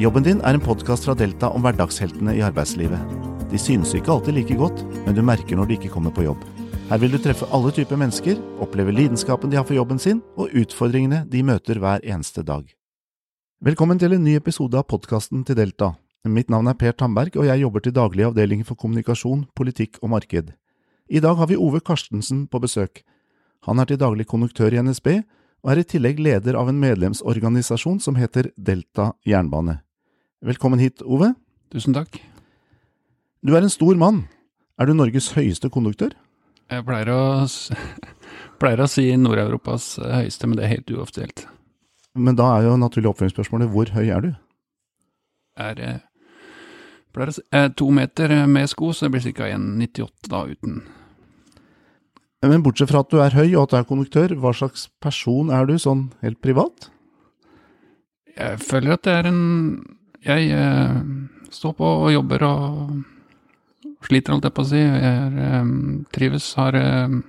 Jobben 0.00 0.24
din 0.24 0.38
er 0.48 0.56
en 0.56 0.62
podkast 0.64 1.04
fra 1.04 1.12
Delta 1.12 1.50
om 1.52 1.60
hverdagsheltene 1.60 2.32
i 2.32 2.40
arbeidslivet. 2.40 3.00
De 3.50 3.58
synes 3.60 3.90
ikke 3.92 4.08
alltid 4.14 4.32
like 4.32 4.54
godt, 4.56 4.78
men 5.04 5.12
du 5.12 5.20
merker 5.20 5.58
når 5.58 5.66
de 5.68 5.74
ikke 5.76 5.90
kommer 5.92 6.12
på 6.16 6.22
jobb. 6.24 6.40
Her 6.88 7.02
vil 7.02 7.12
du 7.12 7.18
treffe 7.20 7.44
alle 7.52 7.68
typer 7.76 8.00
mennesker, 8.00 8.38
oppleve 8.64 8.94
lidenskapen 8.96 9.52
de 9.52 9.58
har 9.58 9.66
for 9.68 9.76
jobben 9.76 10.00
sin, 10.00 10.22
og 10.40 10.54
utfordringene 10.56 11.26
de 11.28 11.42
møter 11.44 11.82
hver 11.82 12.00
eneste 12.00 12.40
dag. 12.48 12.64
Velkommen 13.60 14.00
til 14.00 14.14
en 14.16 14.24
ny 14.24 14.38
episode 14.38 14.78
av 14.80 14.86
podkasten 14.88 15.42
til 15.44 15.58
Delta. 15.58 15.90
Mitt 16.24 16.48
navn 16.48 16.72
er 16.72 16.80
Per 16.80 16.96
Tamberg, 16.96 17.36
og 17.36 17.50
jeg 17.50 17.60
jobber 17.60 17.84
til 17.84 17.96
daglig 18.00 18.24
i 18.24 18.30
avdelingen 18.30 18.70
for 18.70 18.80
kommunikasjon, 18.80 19.44
politikk 19.52 20.00
og 20.00 20.14
marked. 20.14 20.54
I 21.12 21.20
dag 21.20 21.36
har 21.36 21.52
vi 21.52 21.60
Ove 21.60 21.82
Karstensen 21.84 22.46
på 22.48 22.62
besøk. 22.64 23.04
Han 23.68 23.76
er 23.76 23.92
til 23.92 24.00
daglig 24.00 24.30
konduktør 24.32 24.72
i 24.72 24.80
NSB, 24.80 25.12
og 25.60 25.74
er 25.74 25.84
i 25.84 25.86
tillegg 25.92 26.24
leder 26.24 26.56
av 26.56 26.72
en 26.72 26.80
medlemsorganisasjon 26.80 28.00
som 28.00 28.16
heter 28.16 28.48
Delta 28.56 29.12
Jernbane. 29.28 29.82
Velkommen 30.40 30.80
hit, 30.80 31.02
Ove. 31.04 31.34
Tusen 31.68 31.92
takk. 31.92 32.14
Du 33.44 33.52
er 33.52 33.60
en 33.60 33.72
stor 33.72 33.98
mann. 34.00 34.22
Er 34.80 34.88
du 34.88 34.94
Norges 34.96 35.26
høyeste 35.36 35.68
konduktør? 35.68 36.14
Jeg 36.72 36.84
pleier 36.86 37.10
å, 37.12 37.24
pleier 38.62 38.80
å 38.80 38.86
si 38.88 39.04
Nord-Europas 39.20 39.98
høyeste, 40.00 40.48
men 40.48 40.56
det 40.56 40.64
er 40.64 40.72
helt 40.78 40.94
uoffisielt. 40.96 41.44
Men 42.16 42.40
da 42.40 42.54
er 42.54 42.70
jo 42.70 42.78
naturlig 42.80 43.12
oppfølgingsspørsmålet 43.12 43.68
hvor 43.74 43.92
høy 43.92 44.08
er 44.08 44.24
du? 44.24 44.30
Er 45.60 45.84
eh, 45.84 46.00
pleier 47.12 47.34
å 47.34 47.36
si, 47.36 47.44
eh, 47.52 47.68
to 47.76 47.90
meter 48.00 48.32
med 48.48 48.72
sko, 48.72 48.94
så 48.96 49.10
det 49.10 49.18
blir 49.18 49.36
ca. 49.36 49.52
1,98 49.60 50.32
da 50.32 50.42
uten. 50.48 50.80
Men 52.48 52.64
bortsett 52.64 52.88
fra 52.88 53.04
at 53.04 53.12
du 53.12 53.20
er 53.20 53.36
høy 53.36 53.50
og 53.50 53.66
at 53.66 53.76
du 53.76 53.80
er 53.82 53.88
konduktør, 53.92 54.38
hva 54.40 54.56
slags 54.56 54.88
person 55.04 55.52
er 55.52 55.68
du 55.68 55.76
sånn 55.76 56.08
helt 56.24 56.40
privat? 56.40 56.88
Jeg 58.32 58.62
føler 58.64 58.96
at 58.96 59.04
det 59.04 59.20
er 59.20 59.34
en 59.34 59.42
Jeg 60.26 60.50
eh, 60.52 60.96
står 61.54 61.74
på 61.78 61.90
og 62.04 62.12
jobber 62.12 62.44
og 62.44 62.94
sliter, 64.04 64.34
holdt 64.34 64.48
jeg 64.48 64.56
på 64.56 64.64
å 64.64 64.68
si. 64.68 64.80
Jeg 64.80 65.04
er, 65.10 65.38
eh, 65.46 65.70
trives, 66.14 66.52
har 66.60 66.76
eh, 66.76 67.20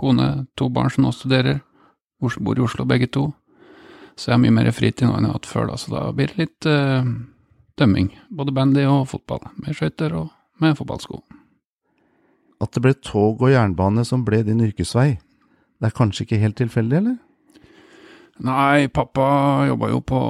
kone, 0.00 0.30
to 0.58 0.70
barn 0.72 0.90
som 0.90 1.06
nå 1.06 1.12
studerer. 1.14 1.60
Bor 2.20 2.58
i 2.58 2.64
Oslo 2.64 2.84
begge 2.84 3.08
to. 3.08 3.30
Så 4.16 4.28
jeg 4.28 4.36
har 4.36 4.42
mye 4.42 4.52
mer 4.52 4.70
fritid 4.76 5.06
nå 5.08 5.14
enn 5.16 5.24
jeg 5.24 5.32
har 5.32 5.38
hatt 5.38 5.48
før, 5.48 5.70
da, 5.70 5.78
så 5.80 5.94
da 5.94 6.02
blir 6.12 6.32
det 6.32 6.42
litt 6.42 6.68
eh, 6.68 7.06
dømming. 7.80 8.10
Både 8.36 8.54
bandy 8.56 8.84
og 8.84 9.06
fotball. 9.14 9.46
Med 9.62 9.78
skøyter 9.78 10.18
og 10.18 10.28
med 10.60 10.76
fotballsko. 10.76 11.22
At 12.60 12.74
det 12.76 12.82
ble 12.84 12.92
tog 13.00 13.40
og 13.40 13.54
jernbane 13.54 14.04
som 14.04 14.26
ble 14.26 14.42
din 14.44 14.60
yrkesvei, 14.60 15.14
det 15.80 15.88
er 15.88 15.96
kanskje 15.96 16.26
ikke 16.26 16.42
helt 16.42 16.58
tilfeldig, 16.60 16.98
eller? 16.98 17.16
Nei, 18.40 18.88
pappa 18.88 19.66
jobba 19.68 19.90
jo 19.90 20.00
på 20.00 20.20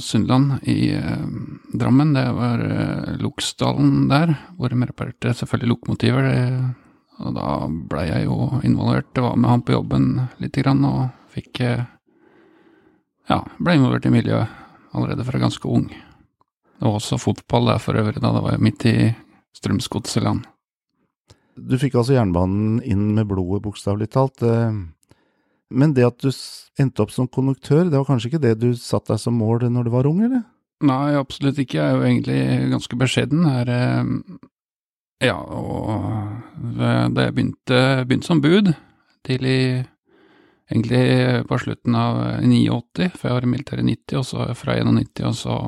Sundland 0.00 0.66
i 0.68 0.92
eh, 0.92 1.26
Drammen. 1.72 2.12
Det 2.12 2.24
var 2.36 2.60
eh, 2.60 3.14
Loksdalen 3.22 4.08
der, 4.10 4.34
hvor 4.58 4.68
de 4.68 4.80
reparerte 4.84 5.32
selvfølgelig 5.32 5.70
lokomotiver. 5.72 6.28
Det, 6.28 6.42
og 7.24 7.32
da 7.38 7.54
blei 7.88 8.04
jeg 8.10 8.26
jo 8.26 8.50
involvert. 8.68 9.08
Det 9.16 9.24
var 9.24 9.40
med 9.40 9.48
han 9.48 9.64
på 9.64 9.76
jobben 9.78 10.08
lite 10.44 10.64
grann, 10.64 10.84
og 10.84 11.08
fikk 11.32 11.62
eh, 11.64 11.86
Ja, 13.32 13.40
blei 13.56 13.78
involvert 13.78 14.04
i 14.04 14.12
miljøet 14.12 14.60
allerede 14.92 15.24
fra 15.24 15.40
ganske 15.40 15.64
ung. 15.64 15.88
Det 15.88 16.84
var 16.84 16.98
også 16.98 17.16
fotball 17.16 17.70
der 17.72 17.80
for 17.80 17.96
øvrig, 17.96 18.20
da 18.20 18.34
det 18.34 18.44
var 18.44 18.60
midt 18.60 18.84
i 18.90 18.98
Strømsgodseland. 19.56 20.44
Du 21.56 21.78
fikk 21.80 21.96
altså 21.96 22.18
jernbanen 22.18 22.82
inn 22.84 23.14
med 23.16 23.30
blodet, 23.30 23.62
bokstavelig 23.64 24.10
talt. 24.12 24.44
Eh, 25.70 25.76
Men 25.76 25.94
det 25.94 26.06
at 26.06 26.18
du 26.20 26.30
endte 26.80 27.02
opp 27.02 27.12
som 27.14 27.28
konduktør, 27.28 27.84
det 27.88 27.98
var 27.98 28.08
kanskje 28.08 28.32
ikke 28.32 28.42
det 28.42 28.58
du 28.60 28.74
satte 28.74 29.14
deg 29.14 29.22
som 29.22 29.38
mål 29.38 29.68
når 29.70 29.84
du 29.84 29.90
var 29.94 30.06
ung, 30.06 30.22
eller? 30.24 30.44
Nei, 30.84 31.14
absolutt 31.16 31.58
ikke. 31.58 31.78
Jeg 31.78 31.86
er 31.86 31.96
jo 31.96 32.04
egentlig 32.08 32.70
ganske 32.74 32.98
beskjeden. 33.00 33.46
Er, 33.48 33.70
eh, 33.70 34.04
ja, 35.30 35.38
og 35.38 36.76
da 36.76 37.28
jeg 37.28 37.34
begynte, 37.34 37.80
begynte 38.04 38.28
som 38.28 38.42
bud, 38.44 38.74
tidlig 39.24 39.86
egentlig 40.70 41.44
på 41.48 41.58
slutten 41.60 41.94
av 41.96 42.20
89, 42.42 43.10
for 43.14 43.28
jeg 43.28 43.36
var 43.36 43.46
i 43.46 43.52
militæret 43.52 43.84
i 43.84 43.94
90, 43.94 44.18
og 44.20 44.26
så 44.28 44.48
fra 44.58 44.78
91 44.80 45.28
og 45.28 45.36
så 45.38 45.58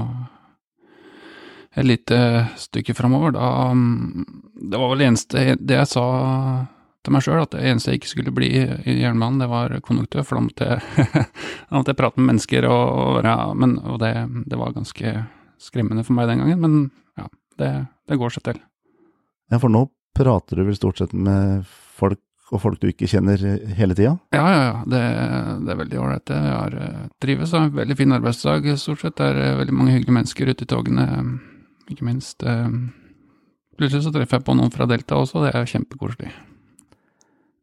et 1.76 1.84
lite 1.84 2.19
stykke 2.56 2.94
framover. 2.97 3.34
Da 3.37 3.72
mm, 3.72 4.25
Det 4.70 4.78
var 4.81 4.88
vel 4.91 4.99
det 4.99 5.09
eneste 5.10 5.56
Det 5.60 5.76
jeg 5.76 5.91
sa 5.91 6.06
til 7.06 7.15
meg 7.15 7.25
sjøl, 7.25 7.41
at 7.43 7.55
det 7.55 7.65
eneste 7.71 7.93
jeg 7.93 8.00
ikke 8.00 8.12
skulle 8.12 8.34
bli 8.34 8.50
i 8.53 8.97
jernbanen, 9.00 9.41
det 9.43 9.49
var 9.50 9.75
konduktør, 9.87 10.27
for 10.27 10.39
da 10.39 10.44
måtte 10.47 10.69
jeg, 10.71 11.27
jeg 11.87 11.99
prate 11.99 12.21
med 12.21 12.33
mennesker 12.33 12.69
og, 12.71 13.21
være 13.21 13.37
men, 13.59 13.77
Og 13.87 14.00
det, 14.03 14.12
det 14.50 14.61
var 14.61 14.75
ganske 14.77 15.17
skremmende 15.62 16.05
for 16.06 16.19
meg 16.19 16.28
den 16.31 16.43
gangen, 16.43 16.61
men 16.62 16.78
ja, 17.17 17.28
det, 17.62 17.72
det 18.11 18.19
går 18.21 18.37
seg 18.37 18.49
til. 18.50 18.61
Ja, 19.53 19.61
for 19.62 19.72
nå 19.72 19.87
prater 20.17 20.59
du 20.59 20.67
vel 20.67 20.77
stort 20.78 21.00
sett 21.00 21.15
med 21.15 21.65
folk 21.67 22.21
og 22.55 22.61
folk 22.62 22.78
du 22.78 22.87
ikke 22.93 23.09
kjenner 23.11 23.41
hele 23.75 23.94
tida? 23.99 24.12
Ja, 24.34 24.44
ja, 24.47 24.59
ja, 24.62 24.75
det, 24.87 25.00
det 25.67 25.73
er 25.73 25.81
veldig 25.81 25.99
ålreit. 25.99 26.31
Jeg 26.31 26.53
har 26.53 26.77
trives 27.23 27.50
og 27.50 27.59
har 27.59 27.67
en 27.67 27.81
veldig 27.81 27.97
fin 27.99 28.15
arbeidsdag 28.15 28.69
stort 28.78 29.03
sett. 29.03 29.17
Det 29.19 29.33
er 29.33 29.41
eh, 29.43 29.56
veldig 29.59 29.75
mange 29.75 29.97
hyggelige 29.97 30.15
mennesker 30.15 30.53
ute 30.53 30.62
i 30.62 30.71
togene, 30.71 31.06
ikke 31.91 32.06
minst. 32.06 32.47
eh, 32.47 32.71
Plutselig 33.77 34.06
så 34.06 34.12
treffer 34.15 34.38
jeg 34.38 34.47
på 34.47 34.55
noen 34.56 34.71
fra 34.73 34.87
Delta 34.88 35.19
også, 35.21 35.43
det 35.44 35.50
er 35.53 35.67
kjempekoselig. 35.69 36.31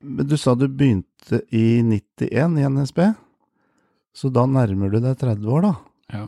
Du 0.03 0.37
sa 0.37 0.55
du 0.55 0.67
begynte 0.67 1.41
i 1.55 1.81
91 1.81 2.57
i 2.59 2.69
NSB, 2.69 2.99
så 4.13 4.29
da 4.29 4.43
nærmer 4.45 4.91
du 4.91 4.99
deg 4.99 5.15
30 5.19 5.47
år, 5.47 5.63
da? 5.63 5.73
Ja. 6.11 6.25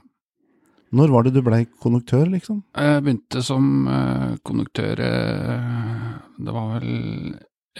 Når 0.96 1.12
var 1.12 1.25
det 1.25 1.34
du 1.36 1.41
blei 1.44 1.66
konduktør, 1.84 2.24
liksom? 2.31 2.62
Jeg 2.78 3.03
begynte 3.03 3.41
som 3.44 3.88
eh, 3.91 4.38
konduktør 4.47 5.02
eh, 5.03 6.06
Det 6.40 6.53
var 6.56 6.69
vel 6.78 6.94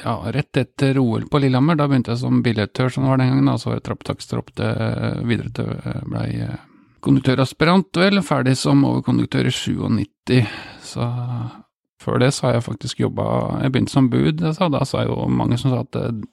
ja, 0.02 0.18
rett 0.36 0.60
etter 0.60 1.00
OL 1.00 1.30
på 1.32 1.40
Lillehammer. 1.40 1.78
Da 1.80 1.88
begynte 1.88 2.12
jeg 2.12 2.24
som 2.26 2.42
billettør, 2.44 2.92
som 2.92 3.06
det 3.06 3.14
var 3.14 3.22
den 3.22 3.32
gangen. 3.32 3.48
Da 3.48 3.56
så 3.62 3.72
var 3.72 3.78
jeg 3.80 3.86
trapptakster 3.88 4.42
opp 4.42 4.52
til 4.58 5.22
videre 5.30 5.54
til 5.56 5.72
jeg 5.72 6.10
blei 6.12 6.28
eh, 6.44 6.58
konduktøraspirant, 7.06 8.02
vel. 8.02 8.20
Ferdig 8.26 8.58
som 8.60 8.84
overkonduktør 8.90 9.48
i 9.48 9.54
97. 9.56 10.42
Så 10.84 11.08
før 12.02 12.20
det 12.22 12.32
så 12.36 12.48
har 12.48 12.58
jeg 12.58 12.66
faktisk 12.66 13.00
jobba 13.00 13.26
Jeg 13.64 13.72
begynte 13.72 13.94
som 13.94 14.10
bud, 14.12 14.44
sa, 14.58 14.70
da 14.70 14.84
sa 14.88 15.06
jo 15.06 15.28
mange 15.32 15.58
som 15.62 15.74
sa 15.74 15.84
at 15.86 16.00
eh, 16.00 16.24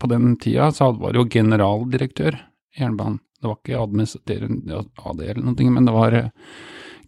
på 0.00 0.10
den 0.12 0.36
tida 0.40 0.70
så 0.72 0.92
var 0.92 1.12
det 1.12 1.22
jo 1.22 1.30
generaldirektør 1.32 2.36
i 2.76 2.82
jernbanen. 2.82 3.20
Det 3.40 3.48
var 3.48 3.56
ikke 3.60 3.80
administrerende 3.80 4.82
AD 4.96 5.22
eller 5.22 5.44
noe, 5.44 5.70
men 5.72 5.88
det 5.88 5.94
var 5.94 6.16
eh, 6.16 6.28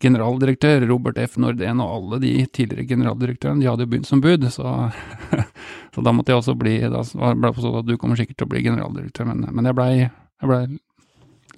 generaldirektør 0.00 0.86
Robert 0.88 1.18
F. 1.18 1.36
Nordén 1.42 1.82
og 1.82 1.94
alle 1.96 2.20
de 2.22 2.32
tidligere 2.46 2.86
generaldirektørene, 2.88 3.60
de 3.62 3.68
hadde 3.68 3.86
jo 3.86 3.92
begynt 3.92 4.08
som 4.08 4.22
bud, 4.24 4.46
så, 4.52 4.74
så 5.94 6.04
da 6.04 6.14
måtte 6.14 6.32
jeg 6.32 6.42
også 6.42 6.56
bli 6.58 6.78
Da 6.86 7.02
ble 7.02 7.50
det 7.50 7.64
sånn 7.64 7.80
at 7.82 7.88
du 7.88 7.96
kommer 7.98 8.18
sikkert 8.18 8.38
til 8.38 8.48
å 8.48 8.52
bli 8.54 8.64
generaldirektør, 8.66 9.28
men, 9.32 9.48
men 9.52 9.68
jeg 9.70 9.78
blei 9.78 9.92
ble 10.44 10.60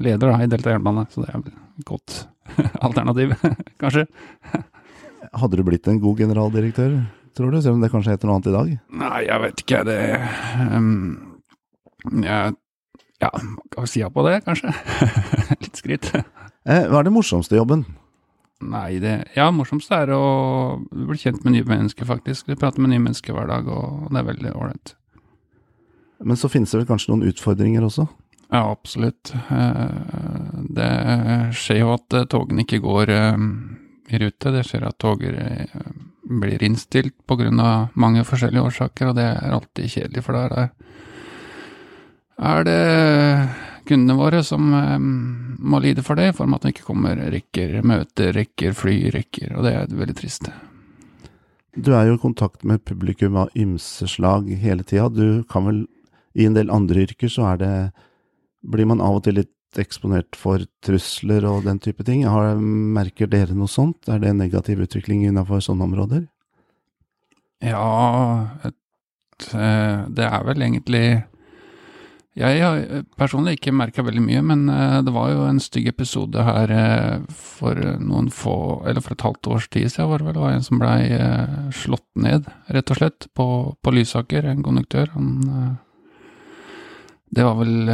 leder 0.01 0.33
da, 0.33 0.39
i 0.41 0.49
Delta 0.49 0.73
Jernbane, 0.73 1.07
så 1.13 1.25
det 1.25 1.31
er 1.31 1.43
et 1.43 1.89
godt 1.89 2.23
alternativ, 2.87 3.35
kanskje. 3.83 4.07
Hadde 5.37 5.57
du 5.61 5.63
blitt 5.67 5.87
en 5.89 6.01
god 6.03 6.19
generaldirektør, 6.19 6.97
tror 7.39 7.53
du, 7.55 7.61
selv 7.63 7.77
om 7.79 7.85
det 7.85 7.91
kanskje 7.93 8.17
heter 8.17 8.27
noe 8.31 8.39
annet 8.41 8.51
i 8.51 8.55
dag? 8.57 8.73
Nei, 9.03 9.21
jeg 9.29 9.43
vet 9.45 9.63
ikke, 9.65 9.83
det 9.87 9.99
um, 10.75 10.91
jeg, 12.25 12.57
Ja, 13.23 13.31
hva 13.77 13.85
skal 13.87 14.01
jeg 14.03 14.13
på 14.17 14.25
det, 14.27 14.37
kanskje? 14.49 14.73
Litt 15.63 15.79
skryt. 15.79 16.11
Eh, 16.17 16.87
hva 16.91 17.01
er 17.03 17.07
det 17.07 17.13
morsomste 17.15 17.55
i 17.55 17.61
jobben? 17.61 17.85
Nei, 18.61 18.99
det 19.01 19.15
Ja, 19.37 19.47
morsomste 19.55 19.97
er 20.03 20.11
å 20.17 20.23
bli 20.91 21.17
kjent 21.21 21.45
med 21.47 21.55
nye 21.55 21.69
mennesker, 21.69 22.09
faktisk. 22.09 22.49
Vi 22.51 22.59
prater 22.61 22.83
med 22.83 22.93
nye 22.93 23.01
mennesker 23.07 23.37
hver 23.37 23.47
dag, 23.49 23.69
og 23.71 24.11
det 24.11 24.21
er 24.21 24.27
veldig 24.33 24.53
ålreit. 24.57 24.95
Men 26.21 26.37
så 26.37 26.51
finnes 26.53 26.69
det 26.75 26.83
vel 26.83 26.91
kanskje 26.91 27.15
noen 27.15 27.25
utfordringer 27.31 27.87
også? 27.87 28.05
Ja, 28.51 28.65
absolutt. 28.67 29.31
Eh, 29.49 30.65
Det 30.75 30.91
skjer 31.57 31.79
jo 31.85 31.93
at 31.95 32.17
eh, 32.19 32.27
togene 32.29 32.67
ikke 32.67 32.83
går 32.85 33.13
eh, 33.15 33.39
i 34.13 34.21
rute. 34.23 34.53
Det 34.55 34.65
skjer 34.67 34.87
at 34.89 34.99
toger 35.01 35.37
eh, 35.41 35.81
blir 36.31 36.63
innstilt 36.63 37.15
av 37.31 37.89
mange 37.95 38.25
forskjellige 38.25 38.67
årsaker, 38.71 39.11
og 39.11 39.19
det 39.19 39.27
er 39.31 39.57
alltid 39.57 39.91
kjedelig, 39.91 40.25
for 40.27 40.37
da 40.37 40.69
er 42.41 42.65
det 42.65 42.81
kundene 43.91 44.17
våre 44.19 44.43
som 44.47 44.73
eh, 44.75 44.99
må 45.01 45.81
lide 45.83 46.05
for 46.07 46.19
det, 46.19 46.31
i 46.31 46.37
form 46.37 46.55
av 46.55 46.61
at 46.61 46.69
det 46.69 46.75
ikke 46.77 46.89
kommer 46.89 47.21
rekker 47.35 47.81
møter, 47.83 48.33
rekker 48.37 48.77
fly, 48.77 48.97
rekker, 49.15 49.55
og 49.57 49.67
det 49.67 49.75
er 49.77 49.97
veldig 50.03 50.19
trist. 50.19 50.51
Du 51.77 51.93
er 51.95 52.09
jo 52.09 52.17
i 52.19 52.23
kontakt 52.23 52.65
med 52.67 52.83
publikum 52.85 53.37
av 53.39 53.55
ymse 53.55 54.09
slag 54.11 54.49
hele 54.59 54.83
tida. 54.83 55.09
Du 55.09 55.43
kan 55.51 55.67
vel 55.69 55.87
I 56.35 56.45
en 56.47 56.55
del 56.55 56.71
andre 56.71 57.03
yrker 57.03 57.31
så 57.31 57.49
er 57.53 57.57
det 57.59 57.75
Blir 58.63 58.87
man 58.87 59.01
av 59.01 59.17
og 59.19 59.25
til 59.25 59.35
litt 59.41 59.51
eksponert 59.79 60.37
for 60.39 60.65
trusler 60.85 61.47
og 61.47 61.65
den 61.69 61.79
type 61.83 62.05
ting? 62.07 62.25
Har, 62.27 62.57
merker 62.59 63.31
dere 63.31 63.55
noe 63.55 63.71
sånt? 63.71 64.09
Er 64.11 64.19
det 64.23 64.33
en 64.33 64.43
negativ 64.43 64.83
utvikling 64.83 65.27
innenfor 65.29 65.63
sånne 65.65 65.87
områder? 65.87 66.25
Ja, 67.61 68.49
et, 68.65 69.51
eh, 69.53 70.07
det 70.09 70.25
er 70.25 70.47
vel 70.47 70.63
egentlig 70.65 71.25
Jeg 72.39 72.63
har 72.63 73.03
personlig 73.19 73.59
ikke 73.59 73.75
merka 73.75 74.05
veldig 74.07 74.23
mye, 74.23 74.41
men 74.41 74.69
eh, 74.71 75.01
det 75.05 75.13
var 75.13 75.29
jo 75.33 75.45
en 75.45 75.61
stygg 75.61 75.91
episode 75.91 76.41
her 76.47 76.73
eh, 76.73 77.19
for 77.29 77.77
noen 78.01 78.31
få 78.33 78.87
Eller 78.89 79.05
for 79.05 79.13
et 79.13 79.27
halvt 79.27 79.51
års 79.53 79.69
tid 79.69 79.91
siden, 79.91 80.09
var 80.09 80.19
det 80.19 80.29
vel. 80.29 80.39
Det 80.39 80.45
var 80.47 80.57
en 80.57 80.65
som 80.65 80.81
blei 80.81 81.01
slått 81.75 82.09
ned, 82.17 82.49
rett 82.69 82.91
og 82.91 83.01
slett, 83.03 83.29
på, 83.35 83.47
på 83.83 83.95
Lysaker, 83.95 84.47
en 84.49 84.65
konduktør. 84.65 85.11
Han 85.15 85.79
Det 87.31 87.45
var 87.45 87.61
vel 87.61 87.93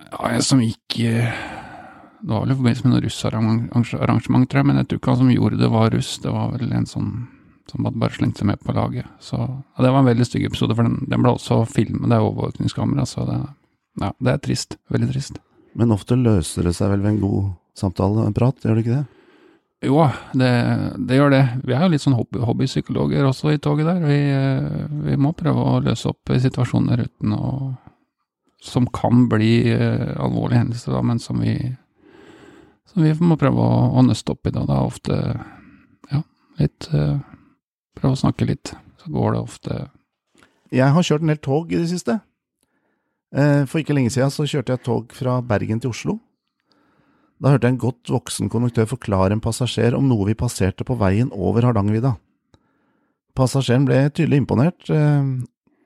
ja, 0.00 0.30
en 0.30 0.42
som 0.42 0.62
gikk 0.62 0.96
Det 0.98 2.30
var 2.30 2.42
vel 2.44 2.54
i 2.54 2.56
forbindelse 2.58 2.86
med 2.86 2.94
noe 2.94 3.04
russarrangement, 3.04 4.48
tror 4.50 4.60
jeg, 4.60 4.68
men 4.70 4.80
jeg 4.80 4.88
tror 4.88 5.00
ikke 5.00 5.14
han 5.14 5.22
som 5.22 5.32
gjorde 5.34 5.60
det, 5.60 5.70
var 5.72 5.90
russ. 5.92 6.12
Det 6.24 6.32
var 6.32 6.52
vel 6.54 6.72
en 6.72 6.88
sånn 6.88 7.10
som 7.70 7.86
hadde 7.86 8.00
bare 8.00 8.16
slengt 8.16 8.40
seg 8.40 8.48
med 8.48 8.60
på 8.60 8.74
laget. 8.76 9.08
Så 9.20 9.38
ja, 9.38 9.82
Det 9.82 9.90
var 9.90 9.98
en 9.98 10.10
veldig 10.10 10.26
stygg 10.28 10.46
episode, 10.48 10.76
for 10.76 10.86
den, 10.86 11.04
den 11.08 11.24
ble 11.24 11.34
også 11.34 11.64
filmet, 11.68 12.08
det 12.10 12.16
er 12.16 12.24
overvåkningskamera, 12.26 13.06
så 13.08 13.26
det, 13.28 13.40
ja, 14.02 14.12
det 14.20 14.32
er 14.32 14.40
trist. 14.44 14.78
Veldig 14.92 15.10
trist. 15.12 15.40
Men 15.74 15.94
ofte 15.94 16.18
løser 16.18 16.68
det 16.68 16.74
seg 16.76 16.92
vel 16.92 17.04
ved 17.04 17.16
en 17.16 17.22
god 17.24 17.52
samtale, 17.78 18.28
en 18.28 18.36
prat, 18.36 18.60
gjør 18.62 18.78
det 18.78 18.84
ikke 18.84 18.98
det? 18.98 19.04
Jo, 19.84 20.04
det, 20.32 20.50
det 21.08 21.16
gjør 21.18 21.32
det. 21.34 21.42
Vi 21.66 21.74
er 21.76 21.82
jo 21.84 21.92
litt 21.92 22.04
sånn 22.04 22.16
hobby, 22.16 22.40
hobbypsykologer 22.40 23.26
også 23.28 23.52
i 23.52 23.60
toget 23.60 23.90
der. 23.90 24.04
Vi, 24.06 24.20
vi, 25.10 25.16
må 25.20 25.34
prøve 25.36 25.60
å 25.60 25.80
løse 25.84 26.08
opp 26.08 26.32
situasjoner 26.40 27.04
uten 27.04 27.34
å 27.36 27.50
Som 28.64 28.86
kan 28.88 29.26
bli 29.28 29.68
uh, 29.76 30.14
alvorlige 30.24 30.62
hendelser, 30.62 30.94
da, 30.96 31.02
men 31.04 31.18
som 31.20 31.42
vi, 31.44 31.52
som 32.88 33.04
vi 33.04 33.12
må 33.20 33.36
prøve 33.40 33.60
å, 33.60 33.80
å 33.92 34.04
nøste 34.06 34.32
opp 34.32 34.48
i. 34.48 34.54
Da. 34.54 34.64
Det 34.64 34.76
er 34.78 34.88
ofte 34.88 35.18
ja, 36.14 36.22
litt 36.62 36.88
uh, 36.94 37.18
prøve 37.98 38.16
å 38.16 38.22
snakke 38.24 38.48
litt, 38.48 38.72
så 39.02 39.12
går 39.12 39.34
det 39.34 39.42
ofte 39.42 39.82
Jeg 40.74 40.94
har 40.96 41.06
kjørt 41.06 41.26
en 41.26 41.34
del 41.34 41.42
tog 41.44 41.72
i 41.72 41.82
det 41.82 41.90
siste. 41.92 42.18
Eh, 43.34 43.64
for 43.66 43.80
ikke 43.80 43.96
lenge 43.96 44.12
siden 44.14 44.30
så 44.30 44.46
kjørte 44.46 44.76
jeg 44.76 44.84
tog 44.86 45.14
fra 45.14 45.40
Bergen 45.42 45.80
til 45.82 45.90
Oslo. 45.90 46.18
Da 47.42 47.50
hørte 47.50 47.66
jeg 47.66 47.74
en 47.74 47.82
godt 47.82 48.12
voksen 48.12 48.50
konduktør 48.52 48.86
forklare 48.92 49.34
en 49.34 49.42
passasjer 49.42 49.96
om 49.98 50.06
noe 50.06 50.28
vi 50.28 50.36
passerte 50.38 50.86
på 50.86 50.96
veien 51.00 51.32
over 51.34 51.66
Hardangervidda. 51.66 52.14
Passasjeren 53.34 53.88
ble 53.88 54.04
tydelig 54.14 54.44
imponert, 54.44 54.86
eh, 54.86 55.26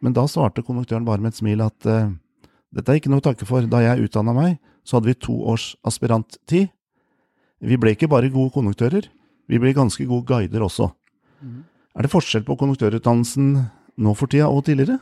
men 0.04 0.14
da 0.16 0.26
svarte 0.28 0.64
konduktøren 0.64 1.08
bare 1.08 1.25
med 1.25 1.32
et 1.32 1.40
smil 1.40 1.64
at 1.64 1.88
eh, 1.88 2.12
dette 2.74 2.92
er 2.92 3.00
ikke 3.00 3.12
noe 3.12 3.22
å 3.22 3.28
takke 3.30 3.48
for, 3.48 3.64
da 3.64 3.80
jeg 3.84 4.08
utdanna 4.08 4.34
meg, 4.36 4.58
så 4.84 4.98
hadde 4.98 5.10
vi 5.10 5.20
to 5.20 5.36
års 5.48 5.72
aspiranttid. 5.88 6.70
Vi 7.58 7.78
ble 7.80 7.94
ikke 7.94 8.10
bare 8.10 8.30
gode 8.32 8.54
konduktører, 8.54 9.08
vi 9.48 9.60
ble 9.60 9.74
ganske 9.76 10.04
gode 10.08 10.28
guider 10.28 10.64
også. 10.66 10.90
Mm. 11.40 11.62
Er 11.98 12.04
det 12.04 12.12
forskjell 12.12 12.44
på 12.46 12.58
konduktørutdannelsen 12.60 13.54
nå 13.98 14.14
for 14.14 14.30
tida 14.30 14.50
og 14.52 14.66
tidligere? 14.68 15.00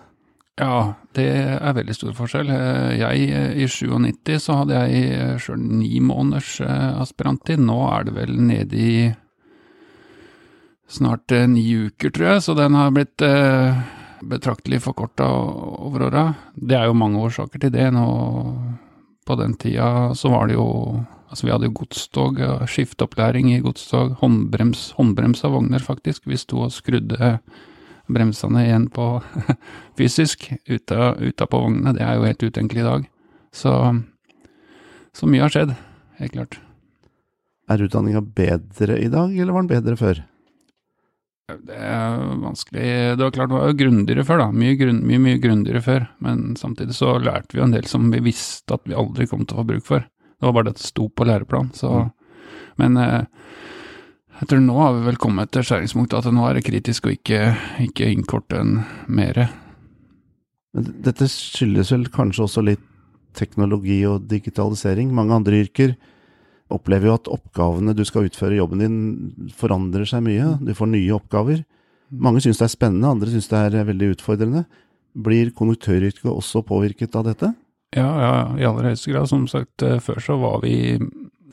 Ja, 0.57 0.95
det 1.13 1.27
er 1.29 1.75
veldig 1.77 1.93
stor 1.93 2.15
forskjell. 2.17 2.49
Jeg, 2.97 3.27
I 3.61 3.67
97 3.69 4.39
så 4.41 4.63
hadde 4.63 4.79
jeg 4.87 5.41
sjøl 5.45 5.61
ni 5.61 5.99
måneders 6.01 6.55
eh, 6.65 7.01
aspiranttid. 7.03 7.61
Nå 7.61 7.77
er 7.91 8.07
det 8.09 8.15
vel 8.17 8.33
nede 8.41 8.81
i 8.81 8.95
snart 10.89 11.35
eh, 11.37 11.45
ni 11.51 11.67
uker, 11.91 12.15
tror 12.15 12.31
jeg, 12.31 12.47
så 12.47 12.57
den 12.57 12.79
har 12.79 12.95
blitt 12.95 13.27
eh, 13.27 13.85
betraktelig 14.23 14.83
forkorta 14.85 15.27
over 15.27 16.07
åra. 16.09 16.25
Det 16.55 16.77
er 16.79 16.89
jo 16.89 16.97
mange 16.97 17.21
årsaker 17.21 17.61
til 17.63 17.73
det. 17.75 17.91
Nå, 17.95 18.07
på 19.27 19.37
den 19.41 19.57
tida 19.61 20.15
så 20.17 20.33
var 20.33 20.49
det 20.49 20.59
jo 20.59 20.71
Altså, 21.27 21.49
vi 21.49 21.51
hadde 21.51 21.67
jo 21.67 21.75
godstog, 21.75 22.37
skifteopplæring 22.71 23.49
i 23.51 23.59
godstog, 23.59 24.13
håndbrems, 24.21 25.43
av 25.45 25.57
vogner, 25.57 25.83
faktisk. 25.83 26.23
Vi 26.31 26.39
sto 26.39 26.61
og 26.63 26.71
skrudde 26.71 27.41
bremsene 28.07 28.63
igjen 28.63 28.87
på 28.95 29.09
fysisk, 29.99 30.47
utapå 30.71 31.61
vognene. 31.65 31.97
Det 31.99 32.05
er 32.07 32.15
jo 32.15 32.29
helt 32.29 32.47
utenkelig 32.47 32.85
i 32.85 32.87
dag. 32.87 33.09
Så, 33.51 33.75
så 35.19 35.27
mye 35.27 35.43
har 35.43 35.51
skjedd, 35.51 35.75
helt 36.23 36.37
klart. 36.39 36.61
Er 37.67 37.83
utdanninga 37.83 38.23
bedre 38.23 39.01
i 39.03 39.11
dag, 39.11 39.35
eller 39.35 39.53
var 39.57 39.67
den 39.67 39.75
bedre 39.75 39.99
før? 39.99 40.23
Det 41.47 41.77
er 41.79 42.17
vanskelig 42.43 42.87
Det 43.15 43.23
var 43.23 43.35
klart 43.35 43.51
det 43.53 43.59
var 43.61 43.77
grundigere 43.79 44.25
før, 44.27 44.41
da. 44.43 44.47
Mye, 44.51 44.75
grunn, 44.81 44.99
mye, 45.07 45.21
mye 45.23 45.39
grundigere 45.43 45.83
før. 45.85 46.09
Men 46.25 46.57
samtidig 46.59 46.97
så 46.99 47.13
lærte 47.23 47.55
vi 47.55 47.61
jo 47.61 47.69
en 47.69 47.77
del 47.77 47.87
som 47.87 48.09
vi 48.11 48.23
visste 48.25 48.75
at 48.75 48.83
vi 48.89 48.97
aldri 48.99 49.29
kom 49.31 49.45
til 49.47 49.55
å 49.55 49.63
få 49.63 49.69
bruk 49.69 49.87
for. 49.87 50.03
Det 50.07 50.49
var 50.49 50.57
bare 50.57 50.69
det 50.69 50.75
at 50.75 50.83
det 50.83 50.89
sto 50.89 51.07
på 51.09 51.27
læreplan. 51.29 51.71
Så, 51.77 51.93
mm. 51.93 52.57
Men 52.83 52.99
eh, 53.01 53.21
jeg 54.41 54.51
tror 54.51 54.65
nå 54.65 54.81
har 54.81 54.99
vi 54.99 55.07
vel 55.07 55.21
kommet 55.23 55.53
til 55.55 55.65
skjæringspunktet 55.65 56.27
at 56.27 56.35
nå 56.35 56.49
er 56.49 56.59
det 56.59 56.67
kritisk 56.67 57.07
å 57.07 57.15
ikke, 57.15 57.41
ikke 57.87 58.11
innkorte 58.11 58.59
en 58.61 58.75
mere. 59.07 59.47
Dette 60.77 61.31
skyldes 61.31 61.95
vel 61.95 62.11
kanskje 62.13 62.45
også 62.45 62.67
litt 62.67 62.83
teknologi 63.37 64.03
og 64.09 64.27
digitalisering. 64.29 65.15
Mange 65.15 65.39
andre 65.39 65.63
yrker 65.63 65.95
opplever 66.73 67.11
jo 67.11 67.17
at 67.17 67.31
oppgavene 67.31 67.95
du 67.97 68.03
skal 68.07 68.27
utføre 68.29 68.57
i 68.57 68.61
jobben 68.61 68.83
din, 68.83 68.97
forandrer 69.57 70.09
seg 70.09 70.25
mye. 70.27 70.57
Du 70.63 70.73
får 70.77 70.91
nye 70.93 71.15
oppgaver. 71.15 71.63
Mange 72.11 72.43
syns 72.43 72.61
det 72.61 72.69
er 72.69 72.75
spennende, 72.75 73.11
andre 73.11 73.31
syns 73.33 73.49
det 73.51 73.61
er 73.61 73.89
veldig 73.89 74.13
utfordrende. 74.17 74.65
Blir 75.27 75.53
konduktøryrket 75.57 76.27
også 76.31 76.63
påvirket 76.67 77.17
av 77.19 77.27
dette? 77.31 77.53
Ja, 77.97 78.09
ja, 78.21 78.35
i 78.59 78.67
aller 78.67 78.91
høyeste 78.91 79.13
grad. 79.13 79.31
Som 79.31 79.47
sagt, 79.51 79.83
eh, 79.83 79.99
før 80.03 80.21
så 80.23 80.37
var 80.41 80.61
vi 80.65 80.99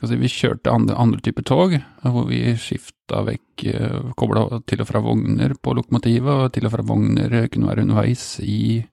si, 0.04 0.16
Vi 0.16 0.28
kjørte 0.28 0.72
andre, 0.72 0.96
andre 0.96 1.20
typer 1.20 1.42
tog, 1.42 1.76
hvor 2.02 2.26
vi 2.28 2.42
skifta 2.60 3.22
vekk 3.24 3.64
eh, 3.70 4.10
Kobla 4.18 4.60
til 4.68 4.82
og 4.82 4.88
fra 4.90 5.00
vogner 5.00 5.54
på 5.56 5.74
lokomotivet, 5.74 6.28
og 6.28 6.52
til 6.52 6.66
og 6.66 6.74
fra 6.74 6.84
vogner 6.84 7.48
kunne 7.48 7.70
være 7.70 7.86
underveis 7.86 8.40
i 8.44 8.84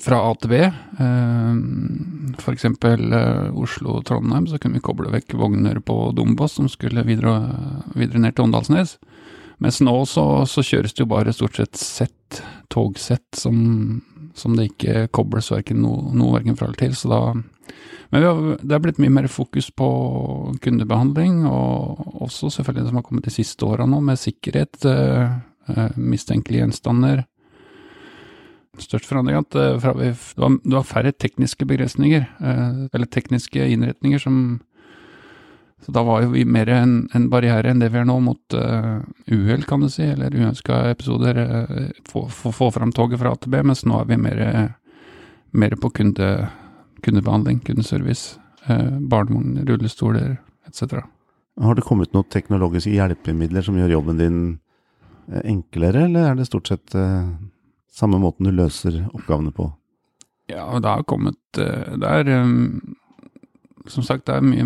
fra 0.00 0.18
A 0.24 0.34
til 0.40 0.52
B. 0.52 0.58
F.eks. 0.66 2.40
for 2.40 2.54
eksempel 2.54 3.12
Oslo-Trondheim, 3.58 4.46
så 4.48 4.58
kunne 4.60 4.78
vi 4.78 4.84
koble 4.84 5.12
vekk 5.12 5.36
vogner 5.40 5.80
på 5.84 5.96
Dombås 6.16 6.58
som 6.58 6.68
skulle 6.72 7.04
videre, 7.06 7.36
videre 7.94 8.22
ned 8.22 8.36
til 8.36 8.48
Åndalsnes. 8.48 8.96
Mens 9.60 9.80
nå 9.84 9.92
så, 10.08 10.24
så, 10.48 10.64
kjøres 10.64 10.94
det 10.96 11.04
jo 11.04 11.10
bare 11.10 11.34
stort 11.36 11.58
sett 11.60 11.76
sett, 11.76 12.40
togsett, 12.72 13.28
som, 13.36 14.00
som 14.34 14.56
det 14.56 14.70
ikke 14.70 15.10
kobles 15.12 15.50
verken 15.52 15.82
noe, 15.84 16.14
noe 16.16 16.38
verken 16.38 16.56
fra 16.56 16.70
eller 16.70 16.80
til. 16.80 16.96
Så 16.96 17.10
da 17.12 17.20
Men 18.10 18.24
har, 18.24 18.38
det 18.58 18.74
har 18.74 18.80
blitt 18.82 18.98
mye 18.98 19.12
mer 19.20 19.28
fokus 19.30 19.68
på 19.70 19.88
kundebehandling, 20.64 21.44
og 21.46 22.22
også 22.24 22.48
selvfølgelig 22.50 22.86
det 22.86 22.90
som 22.90 22.98
har 22.98 23.04
kommet 23.06 23.28
de 23.28 23.34
siste 23.34 23.68
åra 23.68 23.86
nå, 23.86 24.00
med 24.02 24.18
sikkerhet, 24.18 24.80
eh, 24.88 25.36
eh 25.70 25.92
mistenkelige 25.94 26.64
gjenstander. 26.64 27.22
Størst 28.78 29.08
forandring 29.08 29.40
at 29.40 29.56
eh, 29.58 29.72
det, 29.74 29.82
var, 30.38 30.58
det, 30.62 30.74
var, 30.76 30.86
færre 30.86 31.12
tekniske 31.12 31.66
begrensninger, 31.66 32.26
eh, 32.38 32.82
eller 32.94 33.10
tekniske 33.10 33.66
innretninger, 33.66 34.22
som 34.22 34.60
så 35.80 35.94
da 35.96 36.02
var 36.04 36.22
jo 36.22 36.34
vi 36.34 36.44
mer 36.44 36.68
en, 36.68 36.94
en 37.16 37.28
barriere 37.32 37.70
enn 37.70 37.80
det 37.80 37.88
vi 37.88 38.02
er 38.02 38.04
nå 38.04 38.18
mot 38.20 38.52
uh, 38.52 39.00
uhell, 39.32 39.62
kan 39.64 39.80
du 39.80 39.88
si, 39.88 40.04
eller 40.04 40.34
uønska 40.36 40.82
episoder. 40.90 41.38
Uh, 41.40 41.86
få, 42.04 42.26
få, 42.28 42.52
få, 42.52 42.68
fram 42.74 42.92
toget 42.92 43.22
fra 43.22 43.32
A 43.32 43.38
til 43.40 43.54
B, 43.54 43.62
mens 43.64 43.86
nå 43.88 44.02
er 44.02 44.10
vi 44.10 44.18
mer, 44.20 44.42
mer 45.56 45.76
på 45.80 45.88
kunde, 45.96 46.28
kundebehandling, 47.00 47.62
kundeservice. 47.64 48.36
Uh, 48.66 49.00
barnevogner, 49.08 49.64
rullestoler 49.70 50.34
etc. 50.68 51.00
Har 51.64 51.78
det 51.78 51.86
kommet 51.88 52.12
noen 52.12 52.28
teknologiske 52.28 52.92
hjelpemidler 52.92 53.64
som 53.64 53.80
gjør 53.80 53.96
jobben 53.96 54.20
din 54.20 54.42
enklere, 55.48 56.04
eller 56.10 56.28
er 56.28 56.36
det 56.36 56.50
stort 56.50 56.68
sett 56.68 56.92
samme 57.94 58.20
måten 58.22 58.48
du 58.48 58.54
løser 58.54 59.02
oppgavene 59.10 59.52
på? 59.54 59.68
Ja, 60.50 60.66
det 60.82 60.90
har 60.90 61.04
kommet 61.06 61.38
Det 61.54 62.06
er 62.06 62.26
um, 62.42 62.96
som 63.90 64.04
sagt, 64.04 64.26
det 64.28 64.36
er, 64.36 64.44
mye, 64.44 64.64